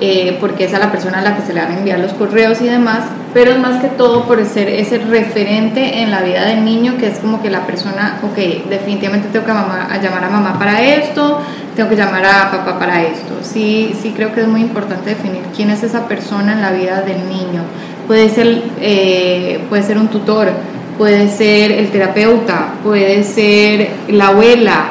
[0.00, 2.12] eh, porque es a la persona a la que se le van a enviar los
[2.14, 3.00] correos y demás,
[3.34, 7.08] pero es más que todo por ser ese referente en la vida del niño, que
[7.08, 11.40] es como que la persona, ok, definitivamente tengo que a llamar a mamá para esto,
[11.76, 13.34] tengo que llamar a papá para esto.
[13.42, 17.02] Sí, sí creo que es muy importante definir quién es esa persona en la vida
[17.02, 17.62] del niño.
[18.08, 20.48] Puede ser, eh, puede ser un tutor,
[20.96, 24.86] puede ser el terapeuta, puede ser la abuela,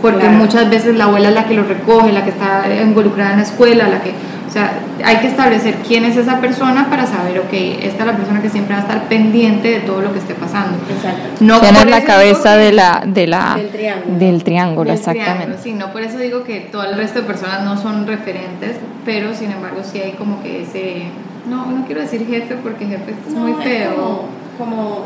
[0.00, 3.36] porque muchas veces la abuela es la que lo recoge, la que está involucrada en
[3.36, 4.12] la escuela, la que
[4.52, 4.70] o sea,
[5.02, 7.54] hay que establecer quién es esa persona para saber, ok,
[7.84, 10.34] esta es la persona que siempre va a estar pendiente de todo lo que esté
[10.34, 10.76] pasando.
[10.94, 11.42] Exacto.
[11.42, 14.18] No ¿Quién es la cabeza de la, de la, del triángulo?
[14.18, 15.56] Del triángulo, exactamente.
[15.62, 19.34] sí, no por eso digo que todo el resto de personas no son referentes, pero
[19.34, 21.04] sin embargo sí hay como que ese,
[21.48, 24.24] no, no quiero decir jefe porque jefe es muy feo.
[24.58, 25.04] como,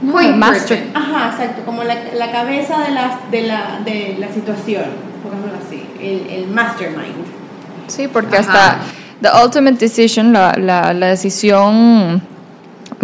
[0.00, 0.88] como master.
[0.94, 4.84] Ajá, exacto, como la, la cabeza de la, de, la, de la situación,
[5.22, 7.26] pongámoslo así, el, el mastermind.
[7.86, 8.78] Sí, porque hasta
[9.20, 12.22] the ultimate decision, la, la, la, decisión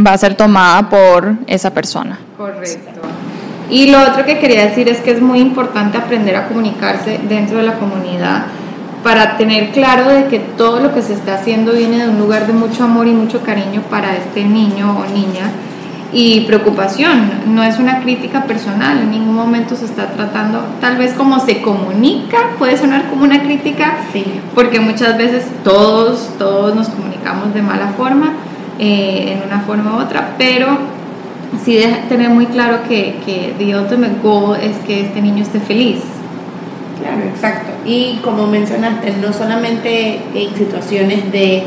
[0.05, 2.19] va a ser tomada por esa persona.
[2.37, 3.01] Correcto.
[3.71, 7.59] Y lo otro que quería decir es que es muy importante aprender a comunicarse dentro
[7.59, 8.45] de la comunidad
[9.05, 12.47] para tener claro de que todo lo que se está haciendo viene de un lugar
[12.47, 15.51] de mucho amor y mucho cariño para este niño o niña
[16.11, 17.55] y preocupación.
[17.55, 21.61] No es una crítica personal, en ningún momento se está tratando, tal vez como se
[21.61, 24.25] comunica, puede sonar como una crítica, sí.
[24.55, 28.33] porque muchas veces todos, todos nos comunicamos de mala forma,
[28.79, 30.79] eh, en una forma u otra, pero
[31.63, 35.61] sí de tener muy claro que, que the ultimate goal es que este niño esté
[35.61, 36.01] feliz.
[37.05, 37.73] Claro, exacto.
[37.85, 41.65] Y como mencionaste, no solamente en situaciones de,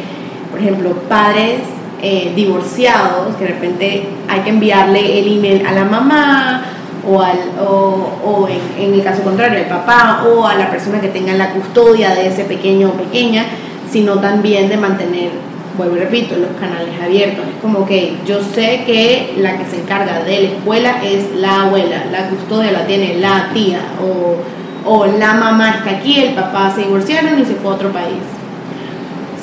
[0.49, 1.59] por ejemplo, padres
[2.01, 6.63] eh, divorciados, que de repente hay que enviarle el email a la mamá
[7.07, 8.47] o, al, o,
[8.79, 12.29] en, el caso contrario al papá o a la persona que tenga la custodia de
[12.29, 13.45] ese pequeño o pequeña,
[13.91, 15.29] sino también de mantener,
[15.77, 17.45] vuelvo y repito, los canales abiertos.
[17.45, 21.61] Es como que yo sé que la que se encarga de la escuela es la
[21.65, 24.56] abuela, la custodia la tiene la tía o,
[24.87, 28.23] o la mamá está aquí, el papá se divorciaron y se fue a otro país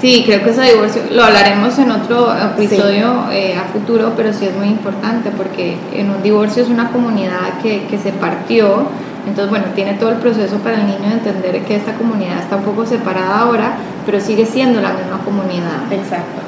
[0.04, 4.44] Sí, creo que ese divorcio lo hablaremos en otro episodio eh, a futuro, pero sí
[4.44, 8.86] es muy importante porque en un divorcio es una comunidad que, que se partió,
[9.26, 12.56] entonces bueno, tiene todo el proceso para el niño de entender que esta comunidad está
[12.56, 15.90] un poco separada ahora, pero sigue siendo la misma comunidad.
[15.90, 16.43] Exacto.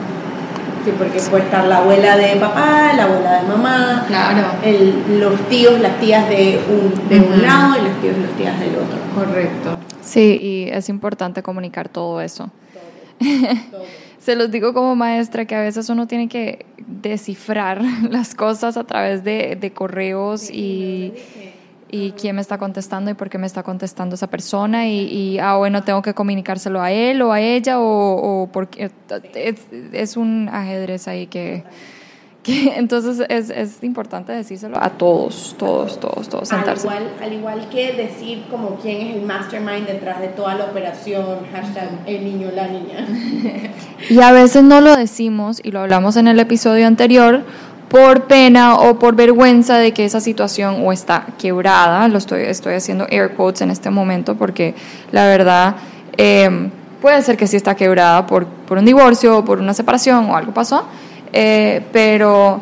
[0.87, 4.47] Sí, porque puede estar la abuela de papá, la abuela de mamá, claro.
[4.63, 8.37] el, los tíos, las tías de un, de un lado y los tíos y las
[8.37, 8.97] tías del otro.
[9.13, 9.79] Correcto.
[10.01, 12.51] Sí, y es importante comunicar todo eso.
[14.21, 18.85] Se los digo como maestra que a veces uno tiene que descifrar las cosas a
[18.85, 21.15] través de, correos y,
[21.91, 25.39] y quién me está contestando y por qué me está contestando esa persona y, y
[25.39, 28.91] ah, bueno, tengo que comunicárselo a él o a ella o, o porque
[29.35, 29.61] es,
[29.93, 31.65] es un ajedrez ahí que
[32.77, 36.89] entonces es, es, importante decírselo a todos, todos, todos, todos, sentarse.
[36.89, 40.67] Al igual, al igual que decir como quién es el mastermind detrás de toda la
[40.67, 43.07] operación, hashtag el niño, la niña.
[44.11, 47.43] Y a veces no lo decimos, y lo hablamos en el episodio anterior,
[47.89, 52.75] por pena o por vergüenza de que esa situación o está quebrada, lo estoy, estoy
[52.75, 54.75] haciendo air quotes en este momento porque
[55.13, 55.77] la verdad
[56.17, 56.71] eh,
[57.01, 60.37] puede ser que sí está quebrada por, por un divorcio o por una separación o
[60.37, 60.85] algo pasó,
[61.33, 62.61] eh, pero,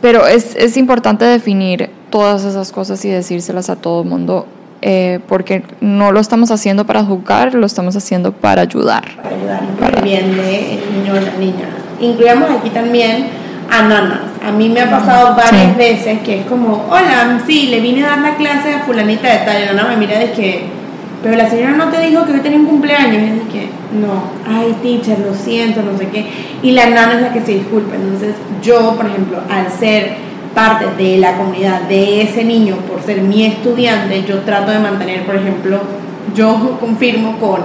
[0.00, 4.46] pero es, es, importante definir todas esas cosas y decírselas a todo el mundo,
[4.82, 9.04] eh, porque no lo estamos haciendo para juzgar, lo estamos haciendo para ayudar.
[9.16, 11.68] Para ayudar, para el bien del niño o la niña.
[12.00, 14.20] Incluyamos aquí también a nanas.
[14.46, 18.10] A mí me ha pasado varias veces que es como, hola, sí, le vine a
[18.10, 20.84] dar la clase a fulanita de tal, y la nana me mira de que
[21.24, 23.22] pero la señora no te dijo que hoy tenía un cumpleaños.
[23.22, 26.26] Y es que, no, ay, teacher, lo siento, no sé qué.
[26.62, 27.94] Y la nana es la que se disculpa.
[27.96, 30.16] Entonces, yo, por ejemplo, al ser
[30.54, 35.24] parte de la comunidad de ese niño, por ser mi estudiante, yo trato de mantener,
[35.24, 35.80] por ejemplo,
[36.34, 37.62] yo confirmo con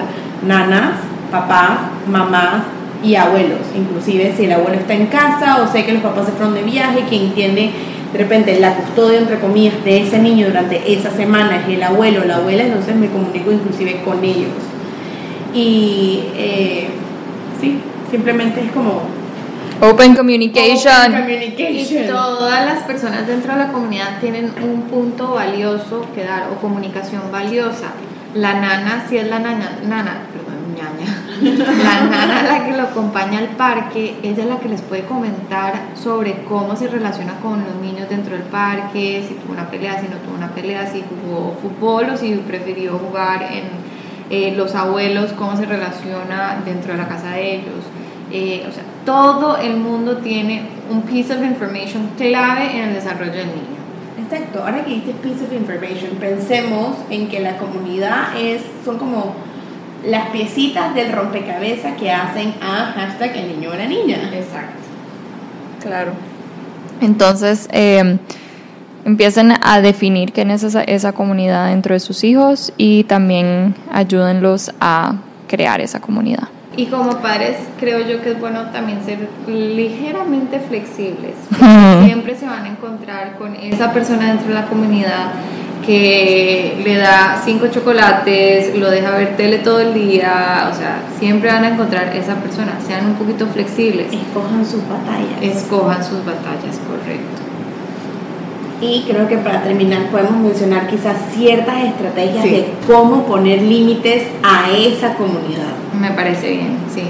[0.48, 0.94] nanas,
[1.30, 2.64] papás, mamás
[3.04, 3.60] y abuelos.
[3.76, 6.64] Inclusive si el abuelo está en casa o sé que los papás se fueron de
[6.64, 7.72] viaje, que entiende
[8.12, 12.22] de repente la custodia, entre comillas, de ese niño durante esa semana es el abuelo
[12.22, 14.50] o la abuela, entonces me comunico inclusive con ellos.
[15.54, 16.90] Y eh,
[17.62, 19.04] sí, simplemente es como...
[19.82, 21.14] Open communication.
[21.14, 22.04] Open communication.
[22.04, 26.60] Y todas las personas dentro de la comunidad tienen un punto valioso que dar o
[26.60, 27.92] comunicación valiosa.
[28.34, 30.22] La nana, si es la nana, nana,
[31.42, 35.74] la nana la que lo acompaña al parque, ella es la que les puede comentar
[35.96, 40.08] sobre cómo se relaciona con los niños dentro del parque, si tuvo una pelea, si
[40.08, 43.64] no tuvo una pelea, si jugó fútbol o si prefirió jugar en
[44.30, 47.86] eh, los abuelos, cómo se relaciona dentro de la casa de ellos.
[48.32, 53.32] Eh, o sea, todo el mundo tiene un piece of information clave en el desarrollo
[53.32, 53.80] del niño.
[54.22, 59.34] Exacto, ahora que dices piece of information, pensemos en que la comunidad es, son como
[60.06, 64.18] las piecitas del rompecabezas que hacen a hashtag el niño o la niña.
[64.34, 64.80] Exacto.
[65.82, 66.12] Claro.
[67.02, 68.18] Entonces, eh,
[69.06, 74.72] empiecen a definir quién es esa, esa comunidad dentro de sus hijos y también ayúdenlos
[74.80, 75.16] a
[75.47, 76.50] crear esa comunidad.
[76.78, 81.34] Y como padres, creo yo que es bueno también ser ligeramente flexibles.
[82.06, 85.32] Siempre se van a encontrar con esa persona dentro de la comunidad
[85.90, 91.52] que le da cinco chocolates, lo deja ver tele todo el día, o sea, siempre
[91.52, 92.78] van a encontrar esa persona.
[92.86, 94.06] Sean un poquito flexibles.
[94.14, 95.42] Escojan sus batallas.
[95.42, 97.42] Escojan sus batallas, correcto.
[98.82, 102.50] Y creo que para terminar podemos mencionar quizás ciertas estrategias Sí.
[102.52, 105.74] de cómo poner límites a esa comunidad.
[106.00, 107.02] Me parece bien, sí.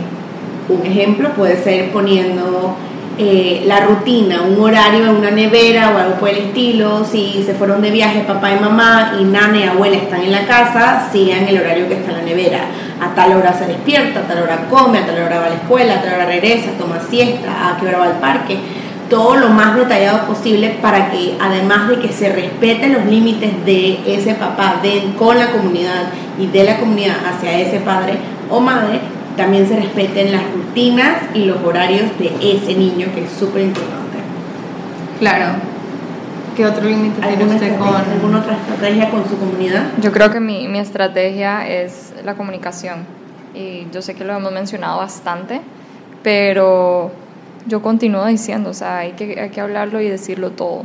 [0.69, 2.77] Un ejemplo puede ser poniendo
[3.21, 7.03] eh, la rutina, un horario una nevera o algo por el estilo.
[7.03, 10.45] Si se fueron de viaje papá y mamá y nana y abuela están en la
[10.45, 12.59] casa, sigan el horario que está en la nevera.
[13.01, 15.55] A tal hora se despierta, a tal hora come, a tal hora va a la
[15.55, 18.57] escuela, a tal hora regresa, toma siesta, a qué hora va al parque.
[19.09, 23.99] Todo lo más detallado posible para que además de que se respeten los límites de
[24.07, 28.13] ese papá de, con la comunidad y de la comunidad hacia ese padre
[28.49, 29.01] o madre,
[29.35, 34.17] también se respeten las rutinas y los horarios de ese niño, que es súper importante.
[35.19, 35.55] Claro.
[36.55, 37.95] ¿Qué otro límite tiene ¿Alguna, usted con...?
[37.95, 39.91] ¿Alguna otra estrategia con su comunidad?
[40.01, 43.05] Yo creo que mi, mi estrategia es la comunicación.
[43.53, 45.61] Y yo sé que lo hemos mencionado bastante,
[46.21, 47.11] pero
[47.65, 50.83] yo continúo diciendo, o sea, hay que, hay que hablarlo y decirlo todo.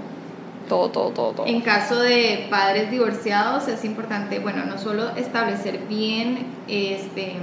[0.68, 1.46] Todo, todo, todo, todo.
[1.46, 7.34] En caso de padres divorciados es importante, bueno, no solo establecer bien este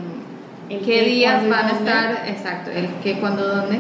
[0.72, 3.78] El qué qué, días van a estar, exacto, el qué, cuándo, dónde,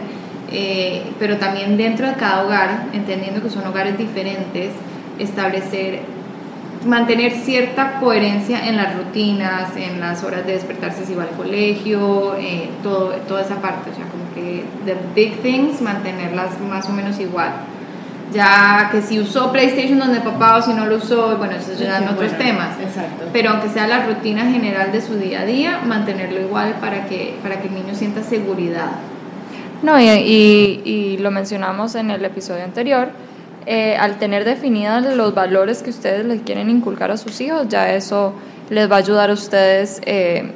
[0.51, 4.73] eh, pero también dentro de cada hogar, entendiendo que son hogares diferentes,
[5.17, 6.01] establecer,
[6.85, 12.35] mantener cierta coherencia en las rutinas, en las horas de despertarse si va al colegio,
[12.35, 16.91] eh, todo, toda esa parte, o sea, como que the big things, mantenerlas más o
[16.91, 17.53] menos igual
[18.33, 21.97] ya que si usó PlayStation donde papá o si no lo usó, bueno, eso ya
[21.97, 22.79] en Sí, otros bueno, temas.
[22.79, 23.25] Exacto.
[23.33, 27.35] Pero aunque sea la rutina general de su día a día, mantenerlo igual para que,
[27.43, 28.91] para que el niño sienta seguridad.
[29.83, 33.09] No, y, y- y lo mencionamos en el episodio anterior,
[33.65, 37.93] eh, al tener definidos los valores que ustedes les quieren inculcar a sus hijos, ya
[37.93, 38.33] eso
[38.69, 40.51] les va a ayudar a ustedes eh,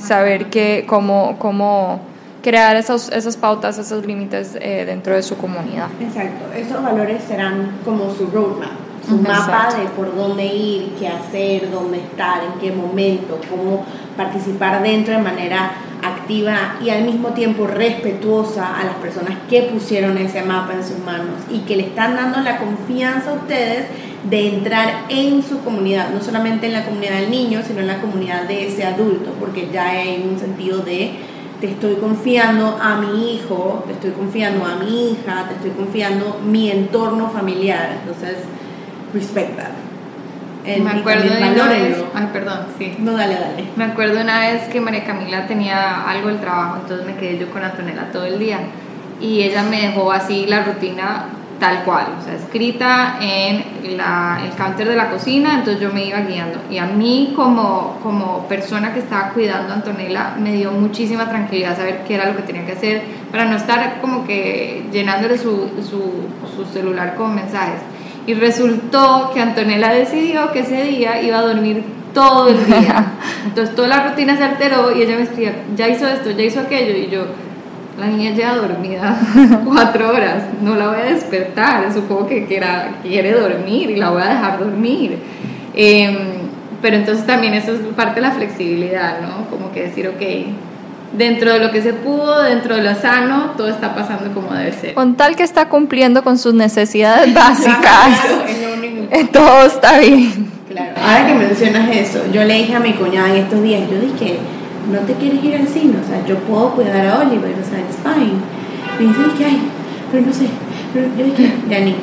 [0.00, 2.00] saber que, cómo, cómo
[2.42, 5.88] crear esos, esas pautas, esos límites eh, dentro de su comunidad.
[6.00, 8.70] Exacto, esos valores serán como su roadmap,
[9.06, 9.80] su mapa Exacto.
[9.80, 13.84] de por dónde ir, qué hacer, dónde estar, en qué momento, cómo
[14.16, 15.72] participar dentro de manera
[16.02, 20.98] activa y al mismo tiempo respetuosa a las personas que pusieron ese mapa en sus
[20.98, 23.86] manos y que le están dando la confianza a ustedes
[24.28, 28.00] de entrar en su comunidad, no solamente en la comunidad del niño, sino en la
[28.00, 31.12] comunidad de ese adulto, porque ya hay un sentido de
[31.60, 36.40] te estoy confiando a mi hijo, te estoy confiando a mi hija, te estoy confiando
[36.44, 37.98] mi entorno familiar.
[38.00, 38.36] Entonces,
[39.12, 39.72] respect that.
[40.66, 42.94] And- me acuerdo de una vez, ay, perdón, sí.
[42.98, 43.64] No, dale, dale.
[43.76, 47.50] Me acuerdo una vez que María Camila tenía algo del trabajo, entonces me quedé yo
[47.50, 48.58] con Antonella todo el día
[49.20, 51.26] y ella me dejó así la rutina
[51.58, 56.04] tal cual, o sea, escrita en la, el counter de la cocina, entonces yo me
[56.04, 56.60] iba guiando.
[56.70, 61.76] Y a mí como, como persona que estaba cuidando a Antonella me dio muchísima tranquilidad
[61.76, 65.70] saber qué era lo que tenía que hacer para no estar como que llenándole su,
[65.82, 67.80] su, su celular con mensajes.
[68.26, 71.82] Y resultó que Antonella decidió que ese día iba a dormir
[72.12, 73.12] todo el día.
[73.46, 76.60] Entonces toda la rutina se alteró y ella me escribía, ya hizo esto, ya hizo
[76.60, 76.96] aquello.
[76.96, 77.26] Y yo,
[77.98, 79.18] la niña lleva dormida
[79.64, 84.22] cuatro horas, no la voy a despertar, supongo que quiera, quiere dormir y la voy
[84.22, 85.18] a dejar dormir.
[85.74, 86.16] Em,
[86.80, 89.50] pero entonces también eso es parte de la flexibilidad, ¿no?
[89.50, 90.22] Como que decir, ok,
[91.16, 94.72] dentro de lo que se pudo, dentro de lo sano, todo está pasando como debe
[94.72, 94.94] ser.
[94.94, 100.50] Con tal que está cumpliendo con sus necesidades básicas, Claro, eh, todo está bien.
[100.68, 100.92] Claro.
[101.02, 104.38] Ahora que mencionas eso, yo le dije a mi cuñada en estos días, yo dije,
[104.92, 107.80] no te quieres ir al cine, o sea, yo puedo cuidar a Oliver, o sea,
[107.80, 108.38] it's fine.
[108.98, 109.60] Me dice, dije, ay,
[110.10, 110.46] pero no sé,
[110.92, 111.94] pero yo dije, Yanni,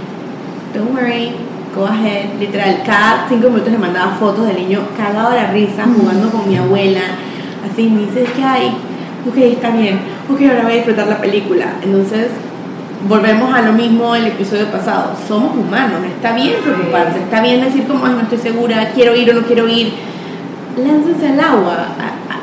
[0.74, 1.32] don't worry,
[1.76, 5.86] go ahead, literal, cada cinco minutos le mandaba fotos del niño cagado de la risa,
[5.86, 7.02] jugando con mi abuela,
[7.70, 8.72] así, me dice, que ay,
[9.28, 10.00] ok, está bien,
[10.32, 11.66] ok, ahora voy a disfrutar la película.
[11.84, 12.28] Entonces,
[13.08, 15.16] volvemos a lo mismo del episodio pasado.
[15.28, 19.30] Somos humanos, está bien preocuparse, está bien decir como, ay, no estoy segura, quiero ir
[19.32, 19.94] o no quiero ir.
[20.78, 21.88] Láncense al agua,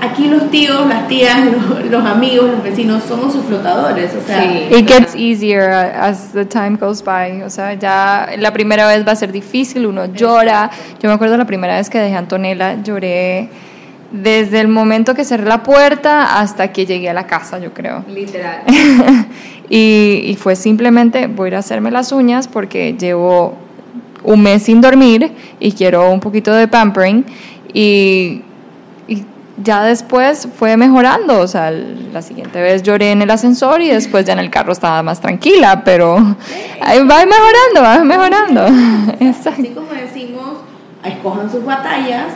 [0.03, 1.38] aquí los tíos, las tías,
[1.68, 4.74] los, los amigos, los vecinos somos sus flotadores, o sea, Sí.
[4.76, 7.42] It gets easier as the time goes by.
[7.42, 10.70] O sea, ya la primera vez va a ser difícil, uno llora.
[11.00, 13.48] Yo me acuerdo la primera vez que dejé a Antonella, lloré
[14.11, 18.05] desde el momento que cerré la puerta hasta que llegué a la casa, yo creo.
[18.09, 18.62] Literal.
[19.70, 23.57] y, y fue simplemente, voy a ir a hacerme las uñas porque llevo
[24.24, 27.24] un mes sin dormir y quiero un poquito de pampering.
[27.72, 28.51] Y, y
[29.57, 31.40] ya después fue mejorando.
[31.40, 34.72] O sea, la siguiente vez lloré en el ascensor y después ya en el carro
[34.72, 36.16] estaba más tranquila, pero
[36.80, 38.66] ahí va mejorando, va mejorando.
[39.20, 39.62] Exacto.
[39.62, 40.59] así como decimos,
[41.05, 42.28] escojan sus batallas,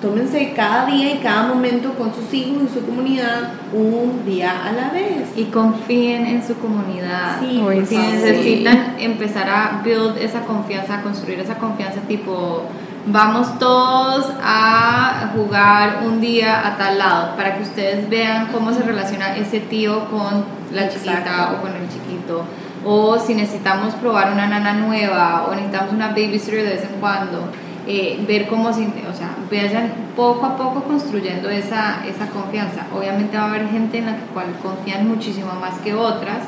[0.00, 4.72] tómense cada día y cada momento con sus hijos y su comunidad un día a
[4.72, 5.28] la vez.
[5.36, 7.40] Y confíen en su comunidad.
[7.40, 12.64] Sí, si necesitan empezar a build esa confianza, a construir esa confianza tipo
[13.06, 18.82] vamos todos a jugar un día a tal lado para que ustedes vean cómo se
[18.82, 21.56] relaciona ese tío con la chiquita Exacto.
[21.56, 22.44] o con el chiquito
[22.84, 27.50] o si necesitamos probar una nana nueva o necesitamos una babysitter de vez en cuando
[27.86, 32.86] eh, ver cómo se, o sea, vayan poco a poco construyendo esa, esa confianza.
[32.96, 36.38] Obviamente va a haber gente en la cual confían muchísimo más que otras,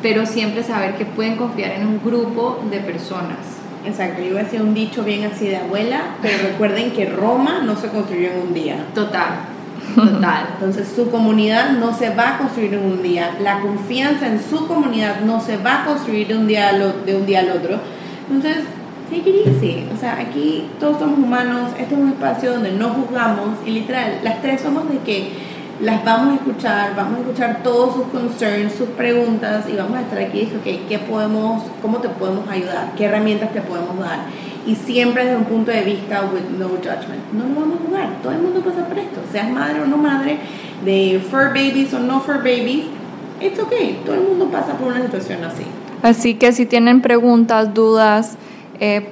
[0.00, 3.57] pero siempre saber que pueden confiar en un grupo de personas.
[3.88, 7.62] Exacto, yo iba a decir un dicho bien así de abuela, pero recuerden que Roma
[7.64, 8.76] no se construyó en un día.
[8.94, 9.46] Total,
[9.94, 10.48] total.
[10.54, 13.30] Entonces su comunidad no se va a construir en un día.
[13.42, 17.16] La confianza en su comunidad no se va a construir de un día al, de
[17.16, 17.78] un día al otro.
[18.30, 18.64] Entonces,
[19.08, 19.86] take it easy.
[19.94, 21.70] O sea, aquí todos somos humanos.
[21.78, 23.56] Este es un espacio donde no juzgamos.
[23.64, 25.32] Y literal, las tres somos de que
[25.80, 30.00] las vamos a escuchar, vamos a escuchar todos sus concerns, sus preguntas y vamos a
[30.02, 32.92] estar aquí y decir, ok, ¿qué podemos, cómo te podemos ayudar?
[32.96, 34.20] ¿Qué herramientas te podemos dar?
[34.66, 37.32] Y siempre desde un punto de vista with no judgment.
[37.32, 38.08] No lo vamos a jugar.
[38.22, 39.20] Todo el mundo pasa por esto.
[39.32, 40.38] Seas madre o no madre,
[40.84, 42.86] de fur babies o no fur babies.
[43.40, 44.00] It's okay.
[44.04, 45.62] Todo el mundo pasa por una situación así.
[46.02, 48.36] Así que si tienen preguntas, dudas,
[48.80, 49.08] eh,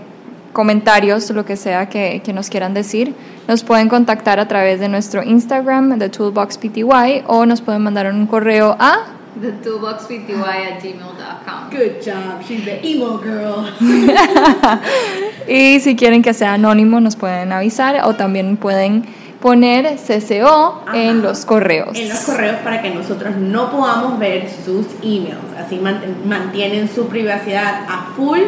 [0.56, 3.14] comentarios, lo que sea que, que nos quieran decir,
[3.46, 8.06] nos pueden contactar a través de nuestro Instagram, de Toolbox PTY, o nos pueden mandar
[8.10, 9.00] un correo a
[9.38, 11.68] The toolboxpty at gmail.com.
[11.70, 12.40] Good job.
[12.48, 13.66] She's the emo girl.
[15.46, 19.04] y si quieren que sea anónimo nos pueden avisar o también pueden
[19.42, 21.22] poner CCO en Ajá.
[21.22, 21.98] los correos.
[21.98, 25.36] En los correos para que nosotros no podamos ver sus emails.
[25.62, 28.40] Así mant- mantienen su privacidad a full.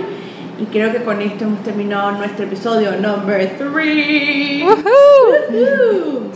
[0.61, 4.64] Y creo que con esto hemos terminado nuestro episodio number 3.
[4.64, 6.32] Woohoo.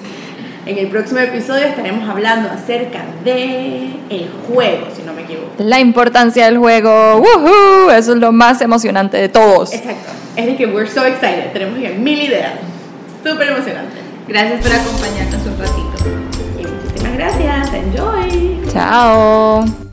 [0.65, 5.51] En el próximo episodio estaremos hablando acerca de el juego, si no me equivoco.
[5.59, 7.91] La importancia del juego, ¡Woohoo!
[7.91, 9.73] eso es lo más emocionante de todos.
[9.73, 10.13] Exacto.
[10.37, 11.53] Es de que we're so excited.
[11.53, 12.55] Tenemos mil ideas.
[13.25, 13.97] Súper emocionante.
[14.29, 16.61] Gracias por acompañarnos un ratito.
[16.61, 17.75] Y muchísimas gracias.
[17.75, 18.61] Enjoy.
[18.73, 19.92] Chao.